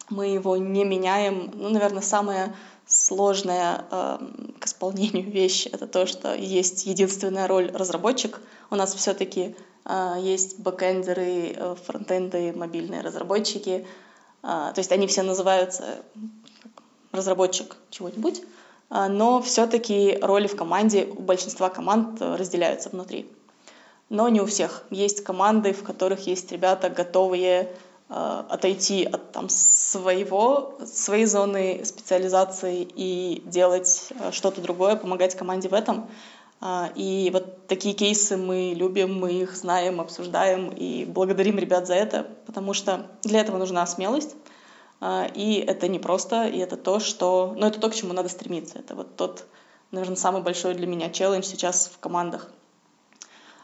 мы 0.09 0.29
его 0.29 0.57
не 0.57 0.85
меняем. 0.85 1.51
Ну, 1.55 1.69
наверное, 1.69 2.03
самая 2.03 2.55
сложная 2.87 3.85
э, 3.91 4.19
к 4.59 4.67
исполнению 4.67 5.31
вещь— 5.31 5.67
это 5.73 5.87
то, 5.87 6.07
что 6.07 6.35
есть 6.35 6.87
единственная 6.87 7.47
роль 7.47 7.71
разработчик. 7.71 8.41
У 8.71 8.77
нас 8.77 8.95
все-таки 8.95 9.55
а, 9.78 9.78
есть 10.21 10.59
бэкэндеры, 10.61 11.55
э, 11.57 11.75
фронтенды, 11.87 12.53
мобильные 12.53 13.01
разработчики. 13.01 13.87
А, 14.43 14.73
то 14.73 14.81
есть 14.81 14.93
они 14.93 15.07
все 15.07 15.23
называются 15.23 16.03
разработчик 17.11 17.77
чего-нибудь, 17.91 18.43
а, 18.91 19.09
но 19.09 19.41
все-таки 19.41 20.19
роли 20.21 20.47
в 20.47 20.57
команде 20.57 21.07
у 21.07 21.21
большинства 21.21 21.71
команд 21.71 22.21
разделяются 22.21 22.91
внутри. 22.91 23.31
Но 24.11 24.29
не 24.29 24.41
у 24.41 24.47
всех. 24.47 24.85
Есть 24.91 25.25
команды, 25.25 25.73
в 25.73 25.83
которых 25.83 26.27
есть 26.27 26.53
ребята, 26.53 26.89
готовые 26.91 27.71
отойти 28.09 29.05
от 29.05 29.33
там, 29.33 29.51
своего, 29.51 30.79
своей 30.87 31.27
зоны 31.27 31.83
специализации 31.85 32.89
и 32.95 33.43
делать 33.45 34.15
что-то 34.33 34.63
другое, 34.63 34.97
помогать 34.97 35.35
команде 35.35 35.69
в 35.69 35.75
этом. 35.75 36.09
А, 36.61 36.91
и 36.95 37.31
вот 37.33 37.58
такие 37.69 37.95
кейсы 37.95 38.37
мы 38.37 38.73
любим, 38.75 39.21
мы 39.21 39.33
их 39.33 39.55
знаем, 39.55 40.01
обсуждаем 40.01 40.71
и 40.71 41.05
благодарим 41.05 41.59
ребят 41.59 41.87
за 41.87 41.95
это, 41.95 42.27
потому 42.47 42.73
что 42.73 43.11
для 43.23 43.41
этого 43.41 43.59
нужна 43.59 43.87
смелость. 43.87 44.35
А, 45.01 45.27
и 45.33 45.55
это 45.55 45.87
не 45.87 45.99
просто, 45.99 46.49
и 46.49 46.59
это 46.59 46.77
то, 46.77 46.99
что... 46.99 47.55
Ну, 47.57 47.67
это 47.67 47.79
то, 47.79 47.89
к 47.91 47.95
чему 47.95 48.13
надо 48.15 48.29
стремиться. 48.29 48.79
Это 48.79 48.95
вот 48.97 49.15
тот, 49.17 49.45
наверное, 49.93 50.17
самый 50.17 50.43
большой 50.43 50.75
для 50.75 50.87
меня 50.87 51.11
челлендж 51.11 51.45
сейчас 51.45 51.91
в 51.95 51.99
командах. 52.01 52.51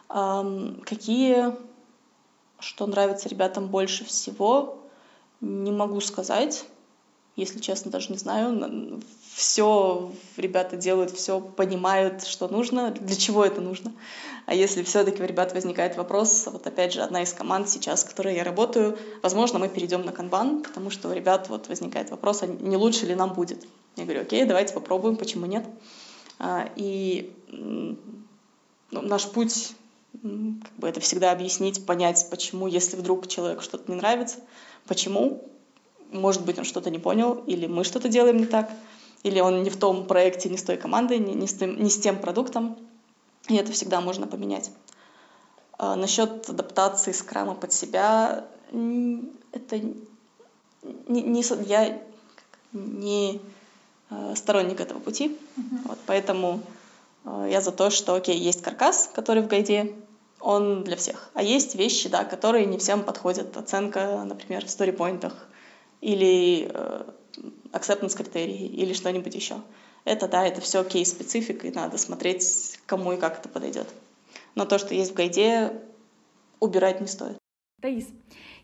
Какие, 0.07 1.57
что 2.61 2.87
нравится 2.87 3.29
ребятам 3.29 3.67
больше 3.67 4.05
всего, 4.05 4.79
не 5.41 5.73
могу 5.73 6.01
сказать 6.01 6.65
если 7.37 7.59
честно, 7.59 7.91
даже 7.91 8.13
не 8.13 8.19
знаю. 8.19 9.01
Все 9.35 10.13
ребята 10.37 10.77
делают, 10.77 11.11
все 11.11 11.41
понимают, 11.41 12.25
что 12.25 12.47
нужно, 12.49 12.93
для 12.93 13.17
чего 13.17 13.45
это 13.45 13.61
нужно. 13.61 13.93
А 14.47 14.55
если 14.55 14.83
все-таки 14.83 15.23
у 15.23 15.27
ребят 15.27 15.53
возникает 15.53 15.97
вопрос, 15.97 16.47
вот 16.47 16.67
опять 16.67 16.93
же, 16.93 17.03
одна 17.03 17.23
из 17.23 17.33
команд 17.33 17.69
сейчас, 17.69 18.03
с 18.03 18.05
которой 18.05 18.37
я 18.37 18.45
работаю, 18.45 18.97
возможно, 19.23 19.59
мы 19.59 19.69
перейдем 19.69 20.05
на 20.05 20.13
канбан, 20.13 20.63
потому 20.63 20.91
что 20.91 21.09
у 21.09 21.13
ребят 21.13 21.49
вот 21.49 21.69
возникает 21.69 22.11
вопрос, 22.11 22.43
а 22.43 22.47
не 22.47 22.77
лучше 22.77 23.07
ли 23.07 23.15
нам 23.15 23.33
будет. 23.33 23.67
Я 23.97 24.05
говорю, 24.05 24.23
окей, 24.23 24.45
давайте 24.45 24.75
попробуем, 24.75 25.17
почему 25.17 25.47
нет. 25.47 25.65
А, 26.39 26.69
и 26.77 27.33
ну, 27.51 27.97
наш 28.91 29.27
путь 29.27 29.75
как 30.23 30.77
бы 30.77 30.89
это 30.89 31.01
всегда 31.01 31.33
объяснить, 31.33 31.85
понять, 31.85 32.27
почему, 32.31 32.67
если 32.67 32.97
вдруг 32.97 33.27
человеку 33.27 33.63
что-то 33.63 33.91
не 33.91 33.97
нравится, 33.97 34.39
почему, 34.87 35.43
может 36.15 36.45
быть, 36.45 36.59
он 36.59 36.65
что-то 36.65 36.91
не 36.91 36.99
понял, 36.99 37.43
или 37.47 37.67
мы 37.67 37.85
что-то 37.85 38.09
делаем 38.09 38.39
не 38.39 38.47
так, 38.47 38.71
или 39.23 39.41
он 39.41 39.63
не 39.63 39.71
в 39.71 39.77
том 39.77 40.07
проекте, 40.07 40.49
не 40.49 40.57
с 40.57 40.63
той 40.63 40.77
командой, 40.77 41.19
не, 41.19 41.35
не, 41.35 41.47
с, 41.47 41.55
тем, 41.55 41.83
не 41.83 41.91
с 41.91 41.99
тем 41.99 42.19
продуктом, 42.19 42.77
и 43.49 43.57
это 43.57 43.73
всегда 43.73 44.01
можно 44.01 44.27
поменять. 44.27 44.71
А 45.79 45.97
насчет 45.97 46.49
адаптации 46.49 47.13
скрама 47.13 47.55
под 47.55 47.73
себя, 47.73 48.45
это 48.71 49.79
не, 51.09 51.23
не, 51.23 51.43
я 51.67 52.03
не 52.73 53.41
э, 54.11 54.35
сторонник 54.37 54.81
этого 54.81 54.99
пути, 54.99 55.39
uh-huh. 55.57 55.89
вот, 55.89 55.99
поэтому 56.07 56.61
э, 57.25 57.49
я 57.51 57.61
за 57.61 57.73
то, 57.73 57.91
что, 57.91 58.15
окей, 58.15 58.39
есть 58.39 58.63
каркас, 58.63 59.11
который 59.15 59.43
в 59.43 59.47
гайде, 59.47 59.95
он 60.41 60.85
для 60.85 60.97
всех. 60.97 61.31
А 61.33 61.43
есть 61.43 61.75
вещи, 61.75 62.09
да, 62.09 62.25
которые 62.25 62.67
не 62.67 62.77
всем 62.77 63.03
подходят. 63.03 63.57
Оценка, 63.57 64.23
например, 64.25 64.67
в 64.67 64.71
сторипоинтах 64.71 65.49
или 66.05 66.69
э, 66.71 67.03
acceptance 67.73 68.15
критерии, 68.15 68.67
или 68.67 68.93
что-нибудь 68.93 69.35
еще. 69.35 69.57
Это 70.05 70.29
да, 70.29 70.47
это 70.47 70.61
все 70.61 70.85
кейс-специфика, 70.85 71.67
и 71.67 71.73
надо 71.73 71.97
смотреть, 71.97 72.79
кому 72.85 73.13
и 73.13 73.17
как 73.17 73.39
это 73.39 73.49
подойдет. 73.49 73.89
но 74.55 74.67
то, 74.67 74.79
что 74.79 74.95
есть 74.95 75.13
в 75.13 75.15
гайде, 75.15 75.73
убирать 76.61 77.01
не 77.01 77.07
стоит. 77.07 77.39
Таис, 77.81 78.07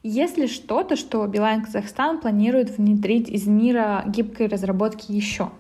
есть 0.03 0.37
ли 0.37 0.46
что-то, 0.46 0.96
что 0.96 1.26
Билайн 1.26 1.64
Казахстан 1.64 2.20
планирует 2.20 2.70
внедрить 2.70 3.29
из 3.29 3.46
мира 3.46 4.05
гибкой 4.07 4.46
разработки 4.46 5.11
еще? 5.12 5.50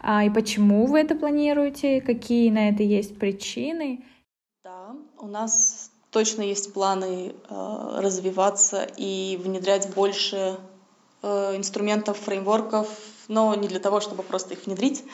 А, 0.00 0.24
и 0.24 0.30
почему 0.30 0.86
вы 0.86 1.00
это 1.00 1.14
планируете? 1.14 2.00
Какие 2.00 2.50
на 2.50 2.70
это 2.70 2.82
есть 2.82 3.18
причины? 3.18 4.04
Да, 4.64 4.96
у 5.18 5.26
нас 5.26 5.90
точно 6.10 6.42
есть 6.42 6.72
планы 6.72 7.32
э, 7.32 8.00
развиваться 8.00 8.86
и 8.96 9.38
внедрять 9.42 9.94
больше 9.94 10.58
инструментов, 11.22 12.18
фреймворков, 12.18 12.88
но 13.30 13.54
не 13.54 13.68
для 13.68 13.78
того, 13.78 14.00
чтобы 14.00 14.24
просто 14.24 14.54
их 14.54 14.66
внедрить, 14.66 15.04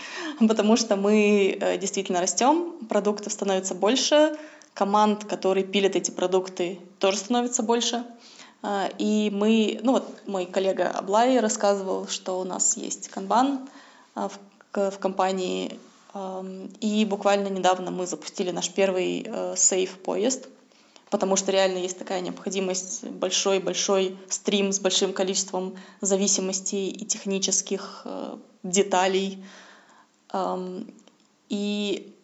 потому 0.48 0.76
что 0.76 0.96
мы 0.96 1.56
э, 1.60 1.76
действительно 1.76 2.20
растем, 2.20 2.72
продуктов 2.88 3.32
становится 3.32 3.74
больше, 3.74 4.36
команд, 4.72 5.24
которые 5.24 5.64
пилят 5.64 5.96
эти 5.96 6.10
продукты, 6.10 6.80
тоже 6.98 7.18
становится 7.18 7.62
больше. 7.62 8.04
Э, 8.62 8.88
и 8.98 9.30
мы, 9.30 9.80
ну 9.82 9.92
вот 9.92 10.26
мой 10.26 10.46
коллега 10.46 10.88
Аблай 10.88 11.38
рассказывал, 11.40 12.08
что 12.08 12.40
у 12.40 12.44
нас 12.44 12.76
есть 12.78 13.08
канбан 13.08 13.68
э, 14.14 14.28
в, 14.28 14.90
в 14.90 14.98
компании, 14.98 15.78
эм, 16.14 16.70
и 16.80 17.04
буквально 17.04 17.48
недавно 17.48 17.90
мы 17.90 18.06
запустили 18.06 18.50
наш 18.50 18.70
первый 18.70 19.26
сейф-поезд, 19.56 20.48
потому 21.16 21.36
что 21.36 21.50
реально 21.50 21.78
есть 21.78 21.98
такая 21.98 22.20
необходимость 22.20 23.02
большой-большой 23.04 24.18
стрим 24.28 24.70
с 24.70 24.78
большим 24.78 25.14
количеством 25.14 25.78
зависимостей 26.02 26.90
и 26.90 27.06
технических 27.06 28.02
э, 28.04 28.36
деталей. 28.62 29.42
Эм, 30.34 30.92
и 31.48 32.14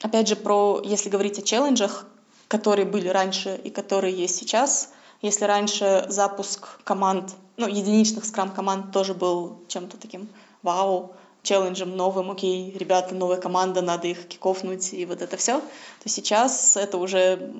опять 0.00 0.26
же, 0.26 0.36
про, 0.36 0.80
если 0.82 1.10
говорить 1.10 1.38
о 1.38 1.42
челленджах, 1.42 2.06
которые 2.48 2.86
были 2.86 3.08
раньше 3.08 3.60
и 3.62 3.68
которые 3.68 4.16
есть 4.16 4.36
сейчас, 4.36 4.94
если 5.20 5.44
раньше 5.44 6.06
запуск 6.08 6.82
команд, 6.84 7.34
ну, 7.58 7.68
единичных 7.68 8.24
скрам-команд 8.24 8.90
тоже 8.90 9.12
был 9.12 9.58
чем-то 9.68 9.98
таким 9.98 10.30
вау, 10.62 11.12
челленджем 11.42 11.94
новым, 11.94 12.30
окей, 12.30 12.74
ребята, 12.74 13.14
новая 13.14 13.36
команда, 13.36 13.82
надо 13.82 14.06
их 14.06 14.28
кикофнуть 14.28 14.94
и 14.94 15.04
вот 15.04 15.20
это 15.20 15.36
все, 15.36 15.60
то 16.02 16.08
сейчас 16.08 16.74
это 16.78 16.96
уже 16.96 17.52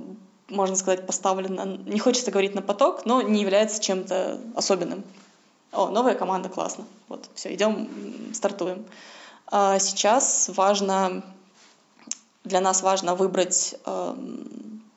можно 0.48 0.76
сказать, 0.76 1.06
поставлена, 1.06 1.64
не 1.64 1.98
хочется 1.98 2.30
говорить 2.30 2.54
на 2.54 2.62
поток, 2.62 3.04
но 3.04 3.22
не 3.22 3.40
является 3.40 3.82
чем-то 3.82 4.40
особенным. 4.54 5.04
О, 5.72 5.88
новая 5.88 6.14
команда, 6.14 6.48
классно. 6.48 6.84
Вот, 7.08 7.28
все, 7.34 7.54
идем, 7.54 7.88
стартуем. 8.32 8.84
А 9.46 9.78
сейчас 9.78 10.50
важно, 10.54 11.22
для 12.44 12.61
нас 12.61 12.82
важно 12.82 13.14
выбрать 13.14 13.74
э, 13.84 14.14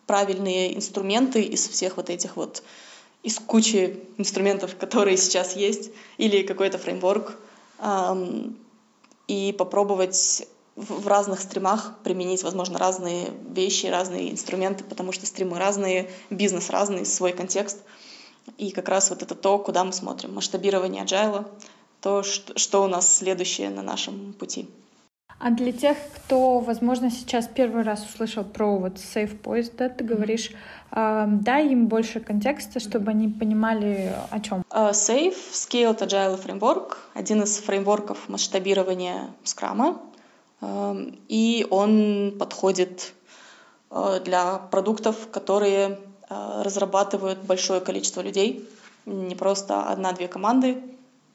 правильные 0.07 0.75
инструменты 0.75 1.41
из 1.41 1.67
всех 1.67 1.97
вот 1.97 2.09
этих 2.09 2.37
вот, 2.37 2.63
из 3.23 3.37
кучи 3.39 3.99
инструментов, 4.17 4.75
которые 4.77 5.17
сейчас 5.17 5.55
есть, 5.55 5.91
или 6.17 6.43
какой-то 6.43 6.77
фреймворк, 6.77 7.37
э, 7.79 8.43
и 9.27 9.53
попробовать 9.57 10.47
в 10.75 11.07
разных 11.07 11.41
стримах 11.41 11.93
применить, 12.03 12.43
возможно, 12.43 12.79
разные 12.79 13.31
вещи, 13.49 13.87
разные 13.87 14.31
инструменты, 14.31 14.83
потому 14.83 15.11
что 15.11 15.25
стримы 15.25 15.59
разные, 15.59 16.09
бизнес 16.29 16.69
разный, 16.69 17.05
свой 17.05 17.33
контекст. 17.33 17.83
И 18.57 18.71
как 18.71 18.89
раз 18.89 19.09
вот 19.09 19.21
это 19.21 19.35
то, 19.35 19.59
куда 19.59 19.83
мы 19.83 19.93
смотрим. 19.93 20.33
Масштабирование 20.33 21.03
agile, 21.03 21.45
то, 22.01 22.23
что 22.23 22.83
у 22.83 22.87
нас 22.87 23.17
следующее 23.17 23.69
на 23.69 23.83
нашем 23.83 24.33
пути. 24.33 24.69
А 25.43 25.49
для 25.49 25.71
тех, 25.71 25.97
кто, 26.15 26.59
возможно, 26.59 27.09
сейчас 27.09 27.47
первый 27.47 27.81
раз 27.81 28.05
услышал 28.05 28.43
про 28.43 28.77
вот 28.77 28.97
Safe 28.97 29.41
Poist, 29.41 29.73
да, 29.75 29.89
ты 29.89 30.03
говоришь, 30.03 30.51
э, 30.91 31.25
дай 31.27 31.67
им 31.69 31.87
больше 31.87 32.19
контекста, 32.19 32.79
чтобы 32.79 33.09
они 33.09 33.27
понимали, 33.27 34.13
о 34.29 34.39
чем. 34.39 34.63
Uh, 34.69 34.91
Safe, 34.91 35.35
Scaled 35.51 35.99
Agile 35.99 36.39
Framework, 36.39 36.97
один 37.15 37.41
из 37.41 37.57
фреймворков 37.57 38.29
масштабирования 38.29 39.31
скрама. 39.43 39.99
Эм, 40.61 41.19
и 41.27 41.65
он 41.69 42.35
подходит 42.37 43.13
э, 43.89 44.19
для 44.23 44.57
продуктов, 44.57 45.29
которые 45.31 45.99
э, 46.29 46.61
разрабатывают 46.63 47.39
большое 47.39 47.81
количество 47.81 48.21
людей, 48.21 48.67
не 49.05 49.35
просто 49.35 49.83
одна-две 49.83 50.27
команды, 50.27 50.81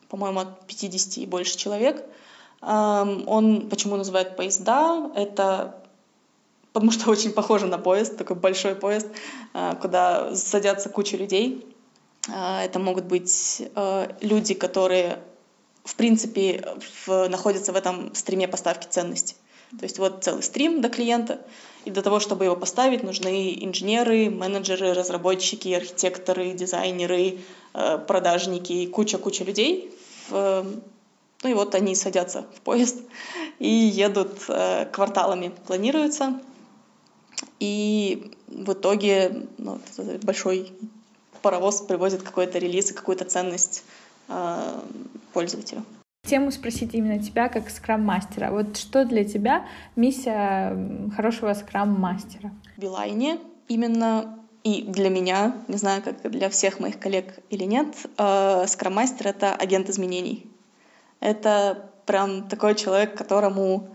по-моему, 0.09 0.41
от 0.41 0.67
50 0.67 1.19
и 1.19 1.27
больше 1.27 1.59
человек. 1.59 2.05
Эм, 2.63 3.25
он 3.27 3.69
почему 3.69 3.97
называют 3.97 4.37
поезда? 4.37 5.11
Это 5.17 5.83
потому 6.73 6.93
что 6.93 7.11
очень 7.11 7.33
похоже 7.33 7.67
на 7.67 7.79
поезд, 7.79 8.17
такой 8.17 8.37
большой 8.37 8.77
поезд, 8.77 9.09
э, 9.55 9.75
куда 9.81 10.35
садятся 10.37 10.89
куча 10.89 11.17
людей. 11.17 11.67
Это 12.29 12.81
могут 12.81 13.05
быть 13.05 13.63
люди, 14.21 14.55
которые 14.55 15.21
в 15.87 15.95
принципе, 15.95 16.75
в, 17.07 17.29
находится 17.29 17.73
в 17.73 17.77
этом 17.77 18.15
стриме 18.15 18.49
поставки 18.49 18.87
ценности. 18.89 19.37
То 19.79 19.85
есть 19.85 19.99
вот 19.99 20.23
целый 20.23 20.43
стрим 20.43 20.81
до 20.81 20.89
клиента, 20.89 21.41
и 21.85 21.91
для 21.91 22.03
того, 22.03 22.21
чтобы 22.21 22.45
его 22.45 22.57
поставить, 22.57 23.03
нужны 23.03 23.57
инженеры, 23.65 24.29
менеджеры, 24.29 24.93
разработчики, 24.93 25.69
архитекторы, 25.69 26.53
дизайнеры, 26.53 27.39
э, 27.75 27.99
продажники, 27.99 28.87
куча-куча 28.87 29.45
людей. 29.45 29.91
Ну 30.31 31.51
и 31.51 31.55
вот 31.55 31.75
они 31.75 31.95
садятся 31.95 32.47
в 32.57 32.61
поезд 32.63 32.99
и 33.61 33.69
едут 33.69 34.33
э, 34.49 34.87
кварталами, 34.87 35.53
планируются. 35.67 36.41
И 37.61 38.33
в 38.49 38.73
итоге 38.73 39.47
ну, 39.59 39.79
большой 40.23 40.73
паровоз 41.43 41.83
привозит 41.83 42.23
какой-то 42.23 42.59
релиз 42.59 42.91
и 42.91 42.95
какую-то 42.95 43.25
ценность 43.25 43.85
Э, 44.29 44.81
пользователю. 45.33 45.85
Тему 46.27 46.51
спросить 46.51 46.95
именно 46.95 47.23
тебя 47.23 47.49
как 47.49 47.71
скрам-мастера. 47.71 48.51
Вот 48.51 48.77
что 48.77 49.05
для 49.05 49.25
тебя 49.25 49.67
миссия 49.95 51.11
хорошего 51.15 51.55
скрам-мастера? 51.55 52.51
В 52.77 52.81
Билайне 52.81 53.39
именно 53.69 54.39
и 54.65 54.83
для 54.83 55.11
меня, 55.11 55.55
не 55.69 55.77
знаю, 55.77 56.03
как 56.03 56.29
для 56.29 56.49
всех 56.49 56.81
моих 56.81 56.99
коллег 56.99 57.39
или 57.51 57.65
нет, 57.65 57.95
э, 58.19 58.67
скрам-мастер— 58.67 59.27
это 59.29 59.55
агент 59.55 59.89
изменений. 59.89 60.51
Это 61.21 61.91
прям 62.07 62.49
такой 62.49 62.75
человек, 62.75 63.17
которому 63.17 63.89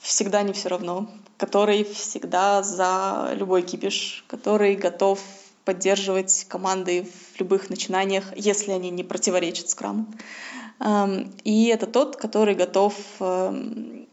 всегда 0.00 0.42
не 0.42 0.52
все 0.54 0.68
равно, 0.70 1.10
который 1.36 1.84
всегда 1.84 2.62
за 2.62 3.32
любой 3.34 3.62
кипиш, 3.62 4.24
который 4.28 4.76
готов 4.76 5.20
поддерживать 5.68 6.46
команды 6.48 7.06
в 7.34 7.38
любых 7.38 7.68
начинаниях, 7.68 8.24
если 8.34 8.70
они 8.70 8.88
не 8.88 9.04
противоречат 9.04 9.68
скраму. 9.68 10.06
Эм, 10.80 11.30
и 11.44 11.66
это 11.66 11.86
тот, 11.86 12.16
который 12.16 12.54
готов, 12.54 12.94
эм, 13.20 14.08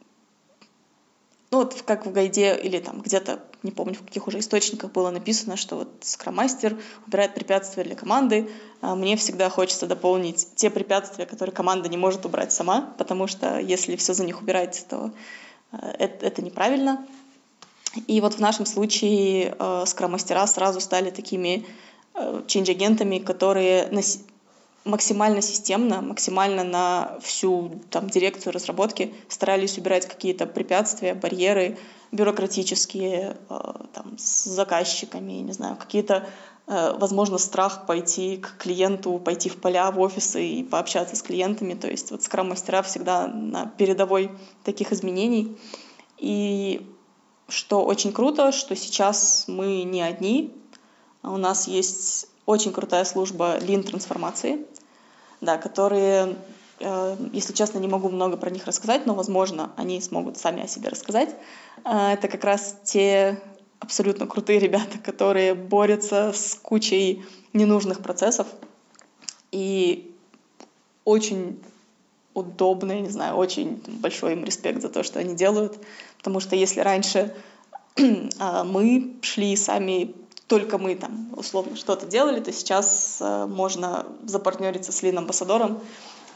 ну 1.52 1.58
вот 1.60 1.82
как 1.84 2.06
в 2.06 2.12
гайде 2.12 2.58
или 2.62 2.80
там 2.80 3.00
где-то, 3.00 3.40
не 3.64 3.72
помню, 3.72 3.94
в 3.94 4.04
каких 4.04 4.28
уже 4.28 4.40
источниках 4.40 4.92
было 4.92 5.12
написано, 5.12 5.56
что 5.56 5.78
вот 5.78 5.88
скромастер 6.02 6.78
убирает 7.08 7.34
препятствия 7.34 7.86
для 7.86 7.96
команды. 7.96 8.50
А 8.82 8.94
мне 8.94 9.16
всегда 9.16 9.50
хочется 9.50 9.88
дополнить 9.88 10.50
те 10.56 10.70
препятствия, 10.70 11.26
которые 11.26 11.56
команда 11.56 11.88
не 11.88 11.96
может 11.96 12.26
убрать 12.26 12.52
сама, 12.52 12.94
потому 12.98 13.28
что 13.28 13.60
если 13.60 13.96
все 13.96 14.14
за 14.14 14.26
них 14.26 14.42
убирать, 14.42 14.86
то 14.90 15.14
э, 15.72 15.78
это, 16.00 16.26
это 16.26 16.42
неправильно. 16.42 17.08
И 18.08 18.22
вот 18.22 18.36
в 18.36 18.40
нашем 18.40 18.66
случае 18.66 19.56
э, 19.58 19.84
скрам-мастера 19.86 20.46
сразу 20.48 20.80
стали 20.80 21.10
такими 21.10 21.66
э, 22.14 22.42
change-агентами, 22.48 23.20
которые 23.20 23.90
максимально 24.86 25.42
системно, 25.42 26.02
максимально 26.02 26.64
на 26.64 27.18
всю 27.22 27.82
там, 27.90 28.08
дирекцию 28.08 28.54
разработки 28.54 29.14
старались 29.28 29.78
убирать 29.78 30.08
какие-то 30.08 30.46
препятствия, 30.46 31.16
барьеры 31.16 31.78
бюрократические 32.12 33.36
э, 33.50 33.74
там, 33.94 34.18
с 34.18 34.46
заказчиками, 34.46 35.34
не 35.34 35.54
знаю, 35.54 35.76
какие-то, 35.76 36.28
э, 36.68 36.94
возможно, 36.98 37.40
страх 37.40 37.88
пойти 37.88 38.38
к 38.38 38.58
клиенту, 38.58 39.18
пойти 39.20 39.50
в 39.50 39.58
поля, 39.58 39.90
в 39.90 40.00
офисы 40.00 40.46
и 40.46 40.64
пообщаться 40.64 41.16
с 41.16 41.24
клиентами. 41.24 41.74
То 41.74 41.90
есть 41.90 42.12
вот 42.12 42.22
скрам-мастера 42.22 42.84
всегда 42.84 43.28
на 43.28 43.66
передовой 43.66 44.32
таких 44.64 44.92
изменений. 44.94 45.58
И 46.20 46.86
что 47.48 47.84
очень 47.84 48.12
круто, 48.12 48.52
что 48.52 48.76
сейчас 48.76 49.46
мы 49.48 49.84
не 49.84 50.02
одни. 50.02 50.54
У 51.24 51.38
нас 51.38 51.68
есть 51.68 52.28
очень 52.46 52.72
крутая 52.72 53.06
служба 53.06 53.58
Lean-трансформации, 53.60 54.66
да, 55.42 55.58
которые, 55.58 56.36
э, 56.80 57.18
если 57.34 57.54
честно, 57.54 57.80
не 57.80 57.88
могу 57.88 58.10
много 58.10 58.38
про 58.38 58.50
них 58.50 58.66
рассказать, 58.66 59.06
но, 59.06 59.16
возможно, 59.16 59.72
они 59.78 60.00
смогут 60.02 60.38
сами 60.38 60.64
о 60.64 60.68
себе 60.68 60.90
рассказать. 60.90 61.36
Э, 61.84 62.14
это 62.14 62.28
как 62.28 62.44
раз 62.44 62.78
те 62.84 63.42
абсолютно 63.80 64.28
крутые 64.28 64.60
ребята, 64.60 64.98
которые 65.00 65.54
борются 65.54 66.32
с 66.34 66.56
кучей 66.56 67.26
ненужных 67.54 68.02
процессов 68.02 68.48
и 69.52 70.16
очень 71.04 71.62
удобно, 72.36 73.00
не 73.00 73.10
знаю, 73.10 73.36
очень 73.36 73.82
большой 73.88 74.34
им 74.34 74.44
респект 74.44 74.82
за 74.82 74.90
то, 74.90 75.02
что 75.04 75.20
они 75.20 75.34
делают, 75.34 75.80
потому 76.18 76.40
что 76.40 76.56
если 76.56 76.82
раньше 76.82 77.34
а 78.40 78.64
мы 78.64 79.16
шли 79.22 79.56
сами, 79.56 80.14
только 80.48 80.78
мы 80.78 80.96
там 80.96 81.34
условно 81.36 81.76
что-то 81.76 82.06
делали, 82.06 82.42
то 82.42 82.52
сейчас 82.52 83.18
э, 83.22 83.46
можно 83.48 84.06
запартнериться 84.26 84.92
с 84.92 85.02
лин-амбассадором 85.02 85.80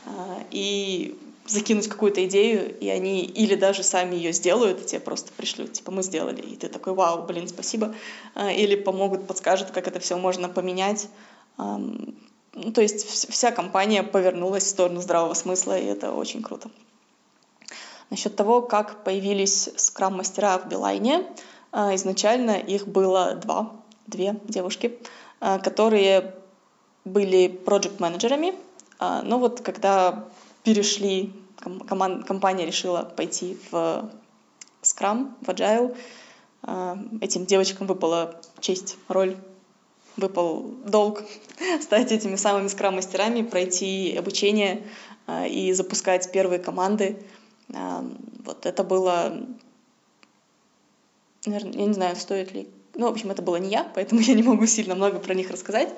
э, 0.06 0.10
и 0.52 1.20
закинуть 1.46 1.88
какую-то 1.88 2.26
идею, 2.26 2.80
и 2.80 2.88
они 2.88 3.24
или 3.24 3.56
даже 3.56 3.84
сами 3.84 4.16
ее 4.16 4.32
сделают, 4.32 4.82
и 4.82 4.86
тебе 4.86 5.02
просто 5.02 5.34
пришлют, 5.34 5.74
типа, 5.74 5.92
мы 5.92 6.02
сделали, 6.02 6.42
и 6.42 6.56
ты 6.56 6.70
такой, 6.70 6.94
вау, 6.94 7.26
блин, 7.26 7.48
спасибо, 7.48 7.96
или 8.36 8.76
помогут, 8.76 9.26
подскажут, 9.26 9.72
как 9.72 9.88
это 9.88 10.00
все 10.00 10.16
можно 10.16 10.48
поменять. 10.48 11.10
Ну, 12.54 12.72
то 12.72 12.82
есть 12.82 13.06
вся 13.06 13.52
компания 13.52 14.04
повернулась 14.04 14.64
в 14.64 14.70
сторону 14.70 15.02
здравого 15.02 15.34
смысла, 15.34 15.78
и 15.78 15.86
это 15.86 16.12
очень 16.12 16.42
круто. 16.42 16.70
Насчет 18.10 18.36
того, 18.36 18.62
как 18.62 19.04
появились 19.04 19.70
скрам-мастера 19.76 20.58
в 20.58 20.68
Билайне, 20.68 21.26
а, 21.72 21.94
изначально 21.96 22.52
их 22.52 22.88
было 22.88 23.36
два, 23.36 23.72
две 24.08 24.36
девушки, 24.46 24.98
а, 25.40 25.60
которые 25.60 26.34
были 27.06 27.48
проект-менеджерами, 27.48 28.56
а, 28.98 29.22
но 29.22 29.38
вот 29.38 29.62
когда 29.62 30.26
перешли, 30.64 31.32
компания 31.88 32.66
решила 32.66 33.04
пойти 33.04 33.58
в 33.70 34.10
Scrum, 34.82 35.34
в 35.42 35.50
Agile, 35.50 35.96
этим 37.22 37.46
девочкам 37.46 37.88
выпала 37.88 38.42
честь, 38.60 38.98
роль, 39.08 39.38
выпал 40.20 40.64
долг 40.86 41.24
стать 41.82 42.12
этими 42.12 42.36
самыми 42.36 42.68
скрам-мастерами, 42.68 43.42
пройти 43.42 44.16
обучение 44.18 44.84
и 45.48 45.74
запускать 45.74 46.32
первые 46.32 46.60
команды. 46.60 47.18
Вот 47.68 48.66
это 48.66 48.84
было 48.84 49.46
наверное, 51.46 51.74
я 51.74 51.86
не 51.86 51.94
знаю, 51.94 52.16
стоит 52.16 52.54
ли... 52.54 52.68
Ну, 52.96 53.08
в 53.08 53.12
общем, 53.12 53.32
это 53.32 53.42
было 53.42 53.58
не 53.58 53.70
я, 53.70 53.84
поэтому 53.96 54.22
я 54.22 54.34
не 54.34 54.44
могу 54.44 54.66
сильно 54.66 54.96
много 54.96 55.20
про 55.20 55.34
них 55.34 55.50
рассказать. 55.50 55.94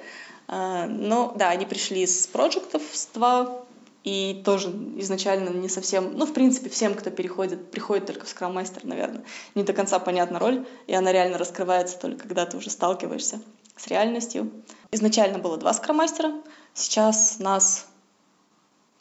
А, 0.47 0.87
но 0.87 1.33
да, 1.37 1.49
они 1.49 1.65
пришли 1.65 2.05
с 2.05 2.27
проектовства, 2.27 3.63
и 4.03 4.41
тоже 4.43 4.69
изначально 4.97 5.49
не 5.49 5.69
совсем, 5.69 6.17
ну, 6.17 6.25
в 6.25 6.33
принципе, 6.33 6.69
всем, 6.69 6.95
кто 6.95 7.11
переходит, 7.11 7.69
приходит 7.69 8.07
только 8.07 8.25
в 8.25 8.33
Master, 8.33 8.79
наверное, 8.81 9.23
не 9.53 9.61
до 9.61 9.73
конца 9.73 9.99
понятна 9.99 10.39
роль, 10.39 10.65
и 10.87 10.95
она 10.95 11.11
реально 11.11 11.37
раскрывается 11.37 11.99
только 11.99 12.27
когда 12.27 12.47
ты 12.47 12.57
уже 12.57 12.71
сталкиваешься 12.71 13.39
с 13.81 13.87
реальностью. 13.87 14.51
Изначально 14.91 15.39
было 15.39 15.57
два 15.57 15.71
Master, 15.71 16.43
сейчас 16.73 17.39
нас 17.39 17.87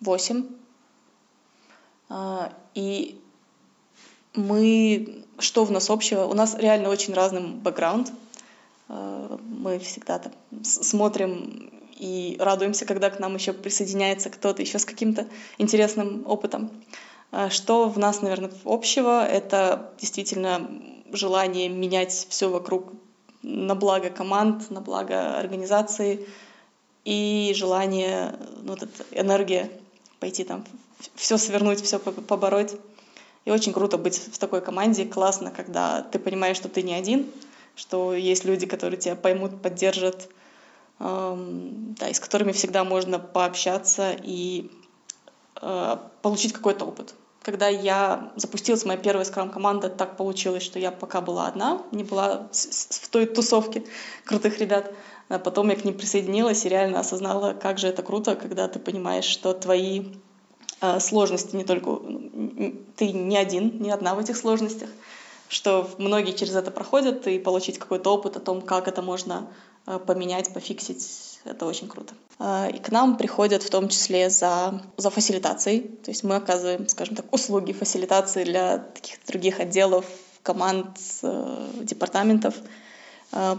восемь, 0.01 0.47
а, 2.09 2.53
и 2.75 3.21
мы 4.35 5.25
что 5.39 5.65
в 5.65 5.71
нас 5.71 5.91
общего? 5.91 6.25
У 6.25 6.35
нас 6.35 6.55
реально 6.57 6.89
очень 6.91 7.15
разный 7.15 7.41
бэкграунд. 7.41 8.13
Э, 8.89 9.39
мы 9.41 9.79
всегда 9.79 10.19
там 10.19 10.33
смотрим 10.63 11.71
и 11.97 12.37
радуемся, 12.39 12.87
когда 12.87 13.11
к 13.11 13.19
нам 13.19 13.35
еще 13.35 13.53
присоединяется 13.53 14.31
кто-то 14.31 14.63
еще 14.63 14.79
с 14.79 14.85
каким-то 14.85 15.27
интересным 15.59 16.25
опытом. 16.27 16.71
Э, 17.33 17.49
что 17.51 17.89
в 17.89 17.99
нас, 17.99 18.23
наверное, 18.23 18.53
общего? 18.65 19.27
Это 19.27 19.93
действительно 19.99 20.69
желание 21.13 21.69
менять 21.69 22.13
все 22.29 22.49
вокруг 22.49 22.93
на 23.43 23.75
благо 23.75 24.11
команд, 24.11 24.71
на 24.71 24.81
благо 24.81 25.39
организации 25.39 26.27
и 27.05 27.53
желание, 27.57 28.35
ну, 28.63 28.73
вот 28.73 28.83
эта 28.83 29.05
энергия 29.13 29.71
пойти 30.19 30.45
там 30.45 30.65
все 31.15 31.39
свернуть, 31.39 31.81
все 31.83 31.99
побороть. 31.99 32.77
И 33.47 33.51
очень 33.51 33.73
круто 33.73 33.97
быть 33.97 34.19
в 34.19 34.39
такой 34.39 34.61
команде. 34.61 35.07
Классно, 35.07 35.51
когда 35.51 36.03
ты 36.03 36.19
понимаешь, 36.19 36.57
что 36.57 36.69
ты 36.69 36.83
не 36.83 36.93
один, 36.93 37.27
что 37.75 38.15
есть 38.15 38.45
люди, 38.45 38.67
которые 38.67 39.01
тебя 39.01 39.17
поймут, 39.17 39.63
поддержат, 39.63 40.29
эм, 40.99 41.95
да, 41.99 42.09
и 42.09 42.15
с 42.15 42.21
которыми 42.21 42.53
всегда 42.53 42.85
можно 42.85 43.19
пообщаться 43.19 44.15
и 44.23 44.71
э, 45.63 45.97
получить 46.21 46.53
какой-то 46.53 46.85
опыт. 46.85 47.15
Когда 47.43 47.69
я 47.69 48.33
запустилась, 48.37 48.85
моя 48.85 48.99
первая 48.99 49.25
скрам-команда, 49.25 49.89
так 49.89 50.17
получилось, 50.17 50.63
что 50.63 50.79
я 50.79 50.91
пока 50.91 51.23
была 51.23 51.47
одна, 51.47 51.83
не 51.91 52.05
была 52.05 52.49
в 52.53 53.09
той 53.09 53.25
тусовке 53.27 53.83
крутых 54.25 54.59
ребят. 54.59 54.93
А 55.31 55.39
потом 55.39 55.71
я 55.71 55.77
к 55.77 55.85
ним 55.85 55.95
присоединилась 55.95 56.67
и 56.67 56.69
реально 56.69 57.01
осознала, 57.01 57.55
как 57.55 57.79
же 57.79 57.87
это 57.87 58.03
круто, 58.03 58.37
когда 58.37 58.69
ты 58.69 58.79
понимаешь, 58.79 59.25
что 59.25 59.55
твои 59.55 60.07
а, 60.81 60.99
сложности 61.01 61.57
не 61.57 61.65
только... 61.65 62.01
Ты 62.97 63.13
не 63.13 63.37
один, 63.37 63.81
не 63.81 63.91
одна 63.91 64.15
в 64.15 64.19
этих 64.19 64.37
сложностях, 64.37 64.91
что 65.49 65.89
многие 65.99 66.33
через 66.33 66.55
это 66.57 66.71
проходят, 66.71 67.27
и 67.27 67.39
получить 67.39 67.79
какой-то 67.79 68.13
опыт 68.13 68.37
о 68.37 68.41
том, 68.41 68.61
как 68.61 68.89
это 68.89 69.03
можно 69.03 69.47
а, 69.87 69.99
поменять, 69.99 70.53
пофиксить, 70.53 71.30
это 71.45 71.67
очень 71.67 71.89
круто. 71.89 72.15
А, 72.39 72.69
и 72.69 72.79
к 72.79 72.91
нам 72.91 73.17
приходят 73.17 73.63
в 73.63 73.71
том 73.71 73.89
числе 73.89 74.31
за, 74.31 74.83
за 74.97 75.11
фасилитацией, 75.11 75.81
то 75.81 76.11
есть 76.11 76.25
мы 76.25 76.37
оказываем, 76.37 76.89
скажем 76.89 77.17
так, 77.17 77.33
услуги 77.33 77.73
фасилитации 77.73 78.45
для 78.45 78.79
таких 78.79 79.19
других 79.27 79.61
отделов, 79.61 80.05
команд, 80.43 80.99
э, 81.23 81.71
департаментов, 81.83 82.55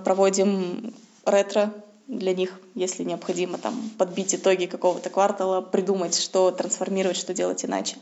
проводим 0.04 0.94
ретро 1.26 1.74
для 2.08 2.34
них, 2.34 2.60
если 2.76 3.04
необходимо 3.04 3.58
там 3.58 3.90
подбить 3.98 4.36
итоги 4.36 4.66
какого-то 4.66 5.10
квартала, 5.10 5.62
придумать, 5.62 6.20
что 6.20 6.52
трансформировать, 6.52 7.18
что 7.18 7.34
делать 7.34 7.64
иначе. 7.64 7.96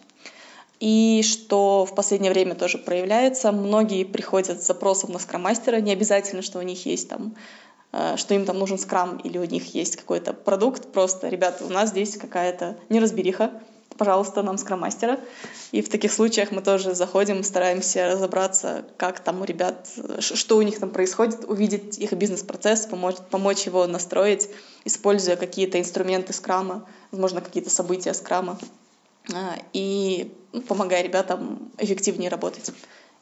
И 0.79 1.21
что 1.23 1.85
в 1.85 1.93
последнее 1.93 2.31
время 2.31 2.55
тоже 2.55 2.77
проявляется, 2.77 3.51
многие 3.51 4.05
приходят 4.05 4.63
с 4.63 4.67
запросом 4.67 5.11
на 5.11 5.19
скрам-мастера, 5.19 5.81
не 5.81 5.91
обязательно, 5.91 6.41
что 6.41 6.57
у 6.57 6.61
них 6.61 6.85
есть 6.85 7.09
там 7.09 7.35
что 7.91 8.33
им 8.35 8.45
там 8.45 8.59
нужен 8.59 8.77
скрам 8.77 9.17
или 9.17 9.37
у 9.37 9.45
них 9.45 9.73
есть 9.73 9.95
какой-то 9.95 10.33
продукт, 10.33 10.91
просто, 10.91 11.27
ребята, 11.27 11.65
у 11.65 11.69
нас 11.69 11.89
здесь 11.89 12.17
какая-то 12.17 12.77
неразбериха, 12.89 13.51
пожалуйста, 13.99 14.41
нам 14.41 14.57
скрам-мастера. 14.57 15.19
И 15.71 15.81
в 15.81 15.89
таких 15.89 16.11
случаях 16.11 16.51
мы 16.51 16.61
тоже 16.61 16.95
заходим, 16.95 17.43
стараемся 17.43 18.07
разобраться, 18.07 18.85
как 18.97 19.19
там 19.19 19.41
у 19.41 19.43
ребят, 19.43 19.89
что 20.19 20.57
у 20.57 20.61
них 20.61 20.79
там 20.79 20.89
происходит, 20.89 21.45
увидеть 21.45 21.99
их 21.99 22.13
бизнес-процесс, 22.13 22.87
помочь, 22.87 23.17
помочь 23.29 23.65
его 23.65 23.85
настроить, 23.85 24.49
используя 24.85 25.35
какие-то 25.35 25.79
инструменты 25.79 26.33
скрама, 26.33 26.87
возможно, 27.11 27.41
какие-то 27.41 27.69
события 27.69 28.13
скрама, 28.13 28.57
а, 29.33 29.55
и 29.73 30.33
ну, 30.53 30.61
помогая 30.61 31.03
ребятам 31.03 31.71
эффективнее 31.77 32.29
работать. 32.29 32.71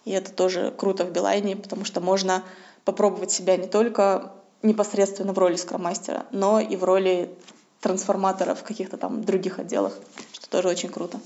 И 0.05 0.11
это 0.11 0.31
тоже 0.31 0.73
круто 0.77 1.03
в 1.03 1.11
Билайне, 1.11 1.57
потому 1.57 1.83
что 1.83 1.99
можно 1.99 2.43
попробовать 2.85 3.31
себя 3.31 3.57
не 3.57 3.67
только 3.67 4.31
непосредственно 4.63 5.33
в 5.33 5.37
роли 5.37 5.55
скрам-мастера, 5.55 6.25
но 6.31 6.59
и 6.59 6.75
в 6.75 6.83
роли 6.83 7.29
трансформатора 7.81 8.55
в 8.55 8.63
каких-то 8.63 8.97
там 8.97 9.23
других 9.23 9.59
отделах, 9.59 9.93
что 10.33 10.49
тоже 10.49 10.67
очень 10.67 10.89
круто. 10.89 11.19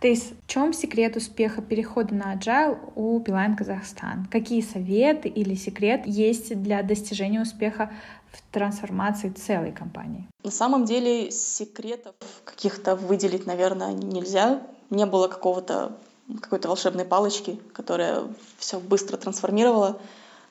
То 0.00 0.06
есть 0.06 0.32
в 0.44 0.46
чем 0.46 0.72
секрет 0.72 1.16
успеха 1.16 1.60
перехода 1.60 2.14
на 2.14 2.36
Agile 2.36 2.78
у 2.94 3.18
Билайн 3.18 3.56
Казахстан? 3.56 4.26
Какие 4.30 4.60
советы 4.60 5.28
или 5.28 5.56
секрет 5.56 6.02
есть 6.06 6.54
для 6.62 6.82
достижения 6.82 7.42
успеха 7.42 7.90
в 8.30 8.40
трансформации 8.52 9.30
целой 9.30 9.72
компании? 9.72 10.28
На 10.44 10.52
самом 10.52 10.84
деле 10.84 11.32
секретов 11.32 12.14
каких-то 12.44 12.94
выделить, 12.94 13.46
наверное, 13.46 13.92
нельзя. 13.92 14.62
Не 14.90 15.04
было 15.04 15.26
какого-то 15.26 15.98
какой-то 16.42 16.68
волшебной 16.68 17.04
палочки, 17.04 17.58
которая 17.72 18.24
все 18.58 18.78
быстро 18.78 19.16
трансформировала. 19.16 19.98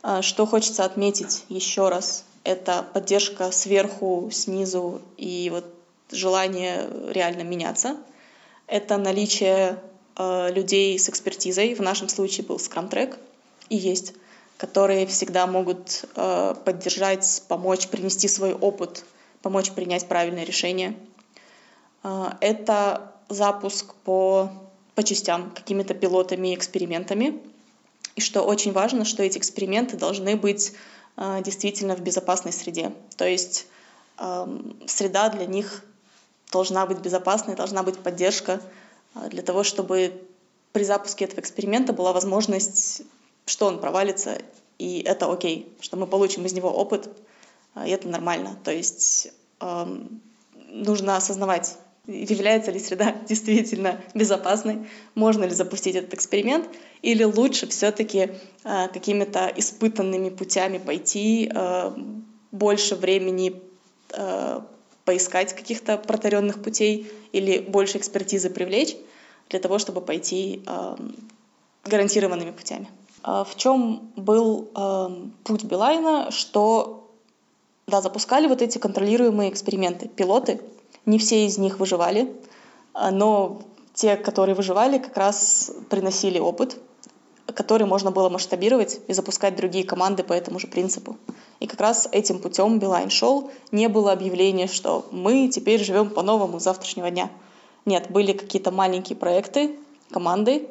А, 0.09 0.21
что 0.21 0.45
хочется 0.45 0.85
отметить 0.85 1.43
еще 1.49 1.89
раз, 1.89 2.23
это 2.45 2.87
поддержка 2.93 3.51
сверху, 3.51 4.29
снизу 4.31 5.01
и 5.17 5.49
вот 5.51 5.65
желание 6.11 6.87
реально 7.09 7.41
меняться. 7.41 7.97
Это 8.67 8.95
наличие 8.95 9.83
э, 10.15 10.53
людей 10.53 10.97
с 10.97 11.09
экспертизой. 11.09 11.73
В 11.73 11.81
нашем 11.81 12.07
случае 12.07 12.45
был 12.45 12.55
Track 12.55 13.17
и 13.67 13.75
есть, 13.75 14.13
которые 14.55 15.07
всегда 15.07 15.45
могут 15.45 16.05
э, 16.15 16.55
поддержать, 16.63 17.43
помочь, 17.49 17.89
принести 17.89 18.29
свой 18.29 18.53
опыт, 18.53 19.03
помочь 19.41 19.71
принять 19.71 20.07
правильное 20.07 20.45
решение. 20.45 20.95
Это 22.39 23.11
запуск 23.27 23.93
по, 24.05 24.49
по 24.95 25.03
частям, 25.03 25.51
какими-то 25.51 25.93
пилотами 25.93 26.55
экспериментами. 26.55 27.41
И 28.17 28.21
что 28.21 28.41
очень 28.41 28.73
важно, 28.73 29.05
что 29.05 29.21
эти 29.21 29.37
эксперименты 29.37 29.95
должны 29.95 30.35
быть 30.35 30.73
а, 31.15 31.39
действительно 31.41 31.95
в 31.95 32.01
безопасной 32.01 32.51
среде. 32.51 32.91
То 33.15 33.25
есть 33.25 33.67
среда 34.87 35.29
для 35.29 35.45
них 35.45 35.85
должна 36.51 36.87
быть 36.87 36.97
безопасной, 36.97 37.55
должна 37.55 37.83
быть 37.83 37.99
поддержка 37.99 38.59
а, 39.13 39.27
для 39.27 39.43
того, 39.43 39.61
чтобы 39.61 40.27
при 40.71 40.83
запуске 40.83 41.25
этого 41.25 41.39
эксперимента 41.39 41.93
была 41.93 42.13
возможность, 42.13 43.03
что 43.45 43.67
он 43.67 43.79
провалится, 43.79 44.41
и 44.79 45.01
это 45.01 45.31
окей, 45.31 45.71
что 45.79 45.97
мы 45.97 46.07
получим 46.07 46.47
из 46.47 46.53
него 46.53 46.71
опыт, 46.71 47.07
а, 47.75 47.87
и 47.87 47.91
это 47.91 48.07
нормально. 48.07 48.57
То 48.63 48.71
есть 48.71 49.31
нужно 50.69 51.17
осознавать 51.17 51.77
является 52.07 52.71
ли 52.71 52.79
среда 52.79 53.15
действительно 53.27 54.01
безопасной, 54.13 54.87
можно 55.15 55.43
ли 55.43 55.51
запустить 55.51 55.95
этот 55.95 56.13
эксперимент, 56.13 56.67
или 57.01 57.23
лучше 57.23 57.67
все-таки 57.67 58.31
э, 58.63 58.87
какими-то 58.87 59.51
испытанными 59.55 60.29
путями 60.29 60.77
пойти, 60.77 61.51
э, 61.53 61.91
больше 62.51 62.95
времени 62.95 63.61
э, 64.13 64.61
поискать 65.05 65.53
каких-то 65.53 65.97
протаренных 65.97 66.61
путей 66.61 67.11
или 67.31 67.59
больше 67.59 67.97
экспертизы 67.97 68.49
привлечь 68.49 68.95
для 69.49 69.59
того, 69.59 69.77
чтобы 69.77 70.01
пойти 70.01 70.63
э, 70.65 70.95
гарантированными 71.85 72.51
путями. 72.51 72.89
Э, 73.23 73.43
в 73.49 73.55
чем 73.57 74.11
был 74.15 74.69
э, 74.75 75.09
путь 75.43 75.63
Билайна, 75.63 76.31
что 76.31 77.09
да, 77.87 78.01
запускали 78.01 78.47
вот 78.47 78.61
эти 78.61 78.77
контролируемые 78.77 79.49
эксперименты, 79.49 80.09
пилоты. 80.09 80.59
Не 81.07 81.17
все 81.17 81.45
из 81.45 81.57
них 81.57 81.79
выживали, 81.79 82.31
э, 82.93 83.09
но 83.09 83.61
те, 83.95 84.15
которые 84.15 84.53
выживали, 84.53 84.99
как 84.99 85.17
раз 85.17 85.71
приносили 85.89 86.37
опыт, 86.37 86.77
который 87.47 87.87
можно 87.87 88.11
было 88.11 88.29
масштабировать 88.29 88.99
и 89.07 89.13
запускать 89.13 89.55
другие 89.55 89.85
команды 89.85 90.23
по 90.23 90.33
этому 90.33 90.59
же 90.59 90.67
принципу. 90.67 91.17
И 91.59 91.65
как 91.65 91.79
раз 91.79 92.07
этим 92.11 92.39
путем 92.39 92.77
Билайн 92.77 93.09
шел. 93.09 93.49
Не 93.71 93.87
было 93.87 94.11
объявления, 94.11 94.67
что 94.67 95.07
мы 95.11 95.47
теперь 95.47 95.83
живем 95.83 96.09
по-новому 96.09 96.59
с 96.59 96.63
завтрашнего 96.63 97.09
дня. 97.09 97.31
Нет, 97.85 98.11
были 98.11 98.33
какие-то 98.33 98.71
маленькие 98.71 99.15
проекты, 99.15 99.79
команды, 100.11 100.67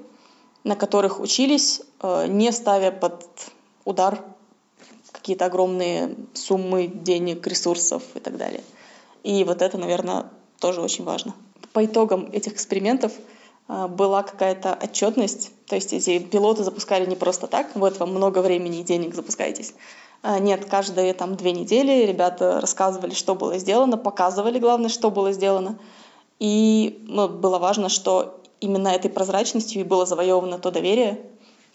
на 0.64 0.76
которых 0.76 1.18
учились, 1.18 1.80
э, 2.03 2.26
не 2.28 2.53
ставя 2.53 2.93
под 2.93 3.26
удар 3.84 4.22
какие-то 5.12 5.47
огромные 5.47 6.14
суммы 6.34 6.89
денег, 6.89 7.47
ресурсов 7.47 8.03
и 8.14 8.20
так 8.20 8.37
далее. 8.37 8.62
И 9.26 9.42
вот 9.42 9.60
это, 9.60 9.76
наверное, 9.76 10.26
тоже 10.60 10.80
очень 10.80 11.04
важно. 11.04 11.34
По 11.72 11.84
итогам 11.84 12.28
этих 12.32 12.52
экспериментов 12.52 13.12
э, 13.68 13.88
была 13.88 14.22
какая-то 14.22 14.78
отчетность, 14.80 15.50
то 15.66 15.74
есть 15.74 15.92
эти 15.92 16.20
пилоты 16.20 16.62
запускали 16.62 17.06
не 17.06 17.16
просто 17.16 17.48
так, 17.48 17.66
вот 17.74 17.98
вам 17.98 18.10
много 18.10 18.38
времени 18.38 18.78
и 18.78 18.84
денег, 18.84 19.16
запускайтесь. 19.16 19.74
А, 20.22 20.38
нет, 20.38 20.66
каждые 20.66 21.12
там 21.12 21.34
две 21.34 21.50
недели 21.50 22.06
ребята 22.06 22.60
рассказывали, 22.60 23.14
что 23.14 23.34
было 23.34 23.58
сделано, 23.58 23.96
показывали, 23.96 24.60
главное, 24.60 24.90
что 24.90 25.10
было 25.10 25.32
сделано. 25.32 25.76
И 26.38 27.04
ну, 27.08 27.28
было 27.28 27.58
важно, 27.58 27.88
что 27.88 28.40
именно 28.60 28.86
этой 28.86 29.10
прозрачностью 29.10 29.80
и 29.80 29.84
было 29.84 30.06
завоевано 30.06 30.60
то 30.60 30.70
доверие, 30.70 31.20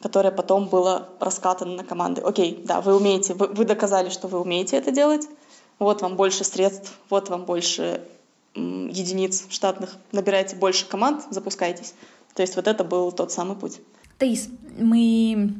которое 0.02 0.32
потом 0.32 0.70
было 0.70 1.10
раскатано 1.20 1.76
на 1.76 1.84
команды. 1.84 2.22
Окей, 2.22 2.62
да, 2.64 2.80
вы 2.80 2.96
умеете, 2.96 3.34
вы, 3.34 3.48
вы 3.48 3.66
доказали, 3.66 4.08
что 4.08 4.30
вы 4.30 4.40
умеете 4.40 4.78
это 4.78 4.92
делать, 4.92 5.28
вот 5.86 6.02
вам 6.02 6.16
больше 6.16 6.44
средств, 6.44 6.94
вот 7.10 7.30
вам 7.30 7.46
больше 7.46 8.02
единиц 8.56 9.46
штатных, 9.50 9.96
набирайте 10.12 10.56
больше 10.56 10.88
команд, 10.88 11.24
запускайтесь. 11.30 11.94
То 12.36 12.42
есть 12.42 12.56
вот 12.56 12.68
это 12.68 12.84
был 12.84 13.12
тот 13.12 13.32
самый 13.32 13.58
путь. 13.58 13.80
Таис, 14.18 14.50
мы 14.78 15.56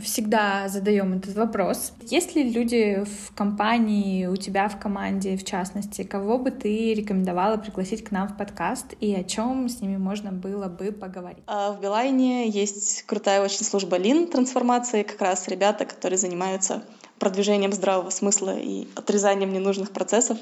всегда 0.00 0.68
задаем 0.68 1.14
этот 1.14 1.34
вопрос. 1.34 1.92
Есть 2.02 2.34
ли 2.34 2.50
люди 2.50 3.04
в 3.04 3.34
компании, 3.34 4.26
у 4.26 4.36
тебя 4.36 4.68
в 4.68 4.78
команде, 4.78 5.36
в 5.36 5.44
частности, 5.44 6.02
кого 6.02 6.38
бы 6.38 6.50
ты 6.50 6.94
рекомендовала 6.94 7.56
пригласить 7.56 8.04
к 8.04 8.10
нам 8.10 8.28
в 8.28 8.36
подкаст 8.36 8.94
и 9.00 9.14
о 9.14 9.24
чем 9.24 9.68
с 9.68 9.80
ними 9.80 9.96
можно 9.96 10.32
было 10.32 10.68
бы 10.68 10.92
поговорить? 10.92 11.42
А, 11.46 11.72
в 11.72 11.80
Билайне 11.80 12.48
есть 12.48 13.02
крутая 13.02 13.42
очень 13.42 13.64
служба 13.64 13.96
Лин 13.96 14.28
трансформации, 14.28 15.02
как 15.02 15.20
раз 15.20 15.48
ребята, 15.48 15.84
которые 15.84 16.18
занимаются 16.18 16.82
продвижением 17.18 17.72
здравого 17.72 18.10
смысла 18.10 18.56
и 18.58 18.86
отрезанием 18.94 19.52
ненужных 19.52 19.90
процессов. 19.90 20.38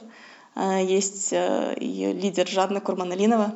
А, 0.54 0.80
есть 0.80 1.32
э, 1.32 1.76
ее 1.80 2.12
лидер 2.12 2.46
Жанна 2.46 2.80
Курманалинова. 2.80 3.54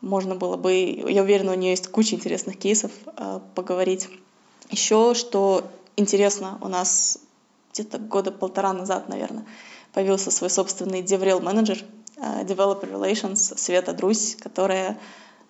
Можно 0.00 0.34
было 0.34 0.56
бы, 0.56 0.74
я 1.08 1.22
уверена, 1.22 1.52
у 1.52 1.54
нее 1.54 1.70
есть 1.70 1.88
куча 1.88 2.14
интересных 2.14 2.58
кейсов 2.58 2.92
а, 3.16 3.40
поговорить 3.54 4.08
еще 4.74 5.14
что 5.14 5.70
интересно, 5.96 6.58
у 6.60 6.68
нас 6.68 7.18
где-то 7.72 7.98
года 7.98 8.32
полтора 8.32 8.72
назад, 8.72 9.08
наверное, 9.08 9.46
появился 9.92 10.30
свой 10.32 10.50
собственный 10.50 11.02
DevRel 11.02 11.40
менеджер, 11.40 11.78
э, 12.16 12.42
Developer 12.42 12.90
Relations 12.90 13.56
Света 13.56 13.92
Друзь, 13.92 14.36
которая 14.36 14.98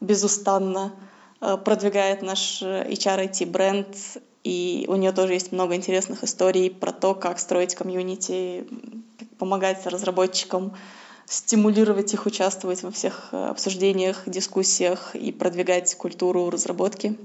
безустанно 0.00 0.92
э, 1.40 1.56
продвигает 1.56 2.20
наш 2.20 2.62
HR 2.62 3.30
IT 3.30 3.46
бренд, 3.46 3.96
и 4.42 4.84
у 4.88 4.96
нее 4.96 5.12
тоже 5.12 5.32
есть 5.32 5.52
много 5.52 5.74
интересных 5.74 6.22
историй 6.22 6.70
про 6.70 6.92
то, 6.92 7.14
как 7.14 7.38
строить 7.38 7.74
комьюнити, 7.74 8.66
помогать 9.38 9.86
разработчикам, 9.86 10.74
стимулировать 11.24 12.12
их 12.12 12.26
участвовать 12.26 12.82
во 12.82 12.90
всех 12.90 13.28
э, 13.32 13.46
обсуждениях, 13.46 14.24
дискуссиях 14.26 15.16
и 15.16 15.32
продвигать 15.32 15.94
культуру 15.94 16.50
разработки. 16.50 17.16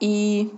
И 0.00 0.52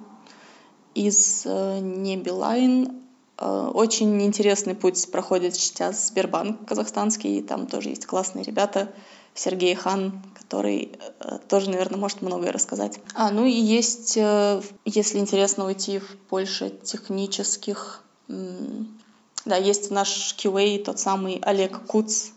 из 0.95 1.43
э, 1.45 1.79
Небилайн 1.81 3.03
э, 3.39 3.71
очень 3.75 4.23
интересный 4.23 4.75
путь 4.75 5.11
проходит 5.11 5.55
сейчас 5.57 6.09
Сбербанк 6.09 6.67
казахстанский. 6.67 7.43
Там 7.43 7.67
тоже 7.67 7.91
есть 7.91 8.07
классные 8.07 8.45
ребята. 8.45 8.93
Сергей 9.35 9.75
Хан, 9.75 10.23
который 10.35 10.93
э, 11.21 11.39
тоже, 11.49 11.71
наверное, 11.71 11.99
может 11.99 12.23
многое 12.23 12.53
рассказать. 12.53 13.01
А, 13.15 13.31
ну 13.31 13.45
и 13.45 13.53
есть, 13.53 14.17
если 14.17 15.19
интересно 15.19 15.67
уйти 15.67 15.99
в 15.99 16.17
больше 16.31 16.71
технических... 16.71 18.03
Да, 18.29 19.57
есть 19.57 19.91
наш 19.91 20.35
QA, 20.39 20.83
тот 20.83 20.99
самый 20.99 21.39
Олег 21.43 21.85
Куц, 21.85 22.31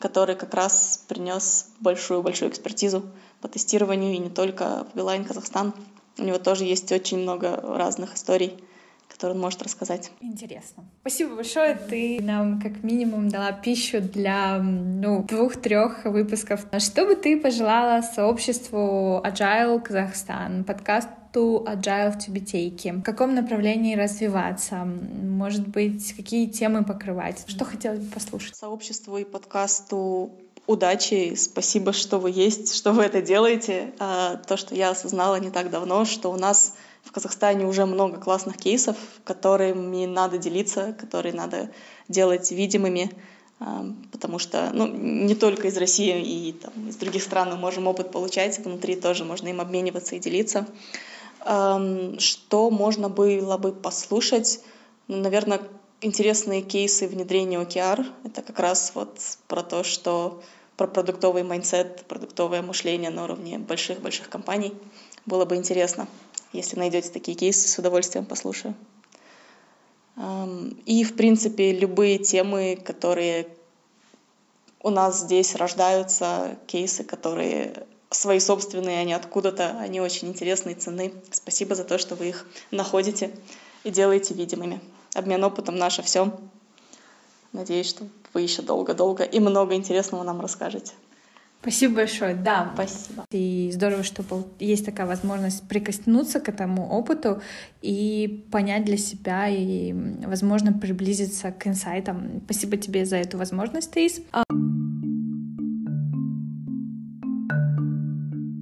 который 0.00 0.34
как 0.34 0.54
раз 0.54 1.04
принес 1.06 1.68
большую-большую 1.78 2.50
экспертизу 2.50 3.04
по 3.40 3.46
тестированию 3.46 4.14
и 4.14 4.18
не 4.18 4.30
только 4.30 4.84
в 4.90 4.96
Билайн 4.96 5.24
Казахстан. 5.24 5.72
У 6.18 6.24
него 6.24 6.38
тоже 6.38 6.64
есть 6.64 6.90
очень 6.90 7.18
много 7.18 7.60
разных 7.62 8.14
историй, 8.14 8.54
которые 9.08 9.36
он 9.36 9.40
может 9.40 9.62
рассказать. 9.62 10.10
Интересно. 10.20 10.84
Спасибо 11.00 11.36
большое. 11.36 11.76
Ты 11.76 12.18
нам 12.20 12.60
как 12.60 12.82
минимум 12.82 13.28
дала 13.28 13.52
пищу 13.52 14.00
для 14.00 14.58
ну, 14.58 15.22
двух-трех 15.22 16.04
выпусков. 16.04 16.66
Что 16.78 17.06
бы 17.06 17.14
ты 17.14 17.40
пожелала 17.40 18.02
сообществу 18.02 19.22
Agile 19.24 19.80
Казахстан, 19.80 20.64
подкасту 20.64 21.64
Agile 21.66 22.12
в 22.12 22.18
Тюбетейке? 22.18 22.92
В 22.94 23.02
каком 23.02 23.34
направлении 23.34 23.94
развиваться? 23.94 24.84
Может 24.84 25.68
быть, 25.68 26.14
какие 26.14 26.46
темы 26.46 26.84
покрывать? 26.84 27.44
Что 27.46 27.64
хотелось 27.64 28.00
бы 28.00 28.12
послушать? 28.12 28.56
Сообществу 28.56 29.16
и 29.18 29.24
подкасту 29.24 30.32
удачи, 30.68 31.34
спасибо, 31.34 31.92
что 31.92 32.18
вы 32.18 32.30
есть, 32.30 32.76
что 32.76 32.92
вы 32.92 33.02
это 33.02 33.22
делаете. 33.22 33.94
А, 33.98 34.36
то, 34.36 34.56
что 34.56 34.74
я 34.74 34.90
осознала 34.90 35.40
не 35.40 35.50
так 35.50 35.70
давно, 35.70 36.04
что 36.04 36.30
у 36.30 36.36
нас 36.36 36.74
в 37.02 37.10
Казахстане 37.10 37.66
уже 37.66 37.86
много 37.86 38.20
классных 38.20 38.58
кейсов, 38.58 38.96
которыми 39.24 40.04
надо 40.04 40.36
делиться, 40.36 40.94
которые 41.00 41.34
надо 41.34 41.70
делать 42.06 42.52
видимыми, 42.52 43.10
а, 43.58 43.86
потому 44.12 44.38
что 44.38 44.70
ну, 44.74 44.86
не 44.86 45.34
только 45.34 45.68
из 45.68 45.76
России 45.78 46.20
и 46.20 46.52
там, 46.52 46.88
из 46.88 46.96
других 46.96 47.22
стран 47.22 47.48
мы 47.50 47.56
можем 47.56 47.86
опыт 47.86 48.12
получать, 48.12 48.58
внутри 48.58 48.94
тоже 48.94 49.24
можно 49.24 49.48
им 49.48 49.62
обмениваться 49.62 50.16
и 50.16 50.20
делиться. 50.20 50.66
Что 51.40 52.70
можно 52.70 53.08
было 53.08 53.56
бы 53.56 53.72
послушать? 53.72 54.60
Ну, 55.06 55.18
наверное, 55.18 55.62
интересные 56.00 56.62
кейсы 56.62 57.06
внедрения 57.06 57.60
OKR. 57.60 58.06
Это 58.24 58.42
как 58.42 58.58
раз 58.58 58.92
вот 58.94 59.18
про 59.46 59.62
то, 59.62 59.82
что 59.82 60.42
про 60.76 60.86
продуктовый 60.86 61.42
mindset, 61.42 62.04
продуктовое 62.06 62.62
мышление 62.62 63.10
на 63.10 63.24
уровне 63.24 63.58
больших-больших 63.58 64.28
компаний. 64.28 64.74
Было 65.26 65.44
бы 65.44 65.56
интересно. 65.56 66.06
Если 66.52 66.78
найдете 66.78 67.10
такие 67.10 67.36
кейсы, 67.36 67.68
с 67.68 67.78
удовольствием 67.78 68.24
послушаю. 68.24 68.74
И, 70.86 71.04
в 71.04 71.16
принципе, 71.16 71.72
любые 71.72 72.18
темы, 72.18 72.80
которые 72.82 73.48
у 74.82 74.90
нас 74.90 75.20
здесь 75.20 75.54
рождаются, 75.56 76.58
кейсы, 76.66 77.04
которые 77.04 77.86
свои 78.10 78.40
собственные, 78.40 79.00
они 79.00 79.12
откуда-то, 79.12 79.78
они 79.80 80.00
очень 80.00 80.28
интересные, 80.28 80.76
ценны. 80.76 81.12
Спасибо 81.30 81.74
за 81.74 81.84
то, 81.84 81.98
что 81.98 82.14
вы 82.14 82.28
их 82.28 82.46
находите 82.70 83.30
и 83.84 83.90
делаете 83.90 84.34
видимыми. 84.34 84.80
Обмен 85.14 85.42
опытом 85.44 85.76
наше 85.76 86.02
все. 86.02 86.32
Надеюсь, 87.52 87.88
что 87.88 88.04
вы 88.34 88.42
еще 88.42 88.62
долго-долго 88.62 89.24
и 89.24 89.40
много 89.40 89.74
интересного 89.74 90.22
нам 90.22 90.40
расскажете. 90.40 90.92
Спасибо 91.60 91.96
большое. 91.96 92.34
Да, 92.34 92.70
спасибо. 92.74 93.24
И 93.32 93.70
здорово, 93.72 94.04
что 94.04 94.22
есть 94.60 94.86
такая 94.86 95.06
возможность 95.06 95.66
прикоснуться 95.68 96.38
к 96.38 96.48
этому 96.48 96.88
опыту 96.88 97.42
и 97.82 98.46
понять 98.52 98.84
для 98.84 98.96
себя 98.96 99.48
и, 99.48 99.92
возможно, 100.24 100.72
приблизиться 100.72 101.50
к 101.50 101.66
инсайтам. 101.66 102.42
Спасибо 102.44 102.76
тебе 102.76 103.04
за 103.04 103.16
эту 103.16 103.38
возможность, 103.38 103.90
Таис. 103.90 104.20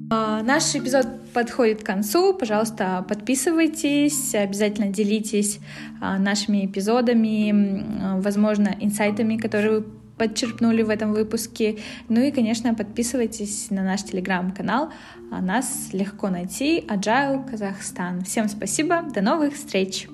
Наш 0.09 0.75
эпизод 0.77 1.07
подходит 1.33 1.83
к 1.83 1.87
концу. 1.87 2.33
Пожалуйста, 2.33 3.05
подписывайтесь, 3.09 4.35
обязательно 4.35 4.89
делитесь 4.89 5.59
а, 6.01 6.19
нашими 6.19 6.67
эпизодами, 6.67 8.21
возможно, 8.21 8.77
инсайтами, 8.81 9.37
которые 9.37 9.81
вы 9.81 9.87
подчерпнули 10.17 10.83
в 10.83 10.91
этом 10.91 11.13
выпуске. 11.13 11.79
Ну 12.09 12.21
и, 12.21 12.31
конечно, 12.31 12.73
подписывайтесь 12.75 13.69
на 13.71 13.83
наш 13.83 14.05
телеграм-канал. 14.05 14.91
Нас 15.31 15.91
легко 15.93 16.29
найти. 16.29 16.85
Agile 16.89 17.49
Казахстан. 17.51 18.23
Всем 18.23 18.49
спасибо. 18.49 19.03
До 19.15 19.21
новых 19.23 19.55
встреч! 19.55 20.09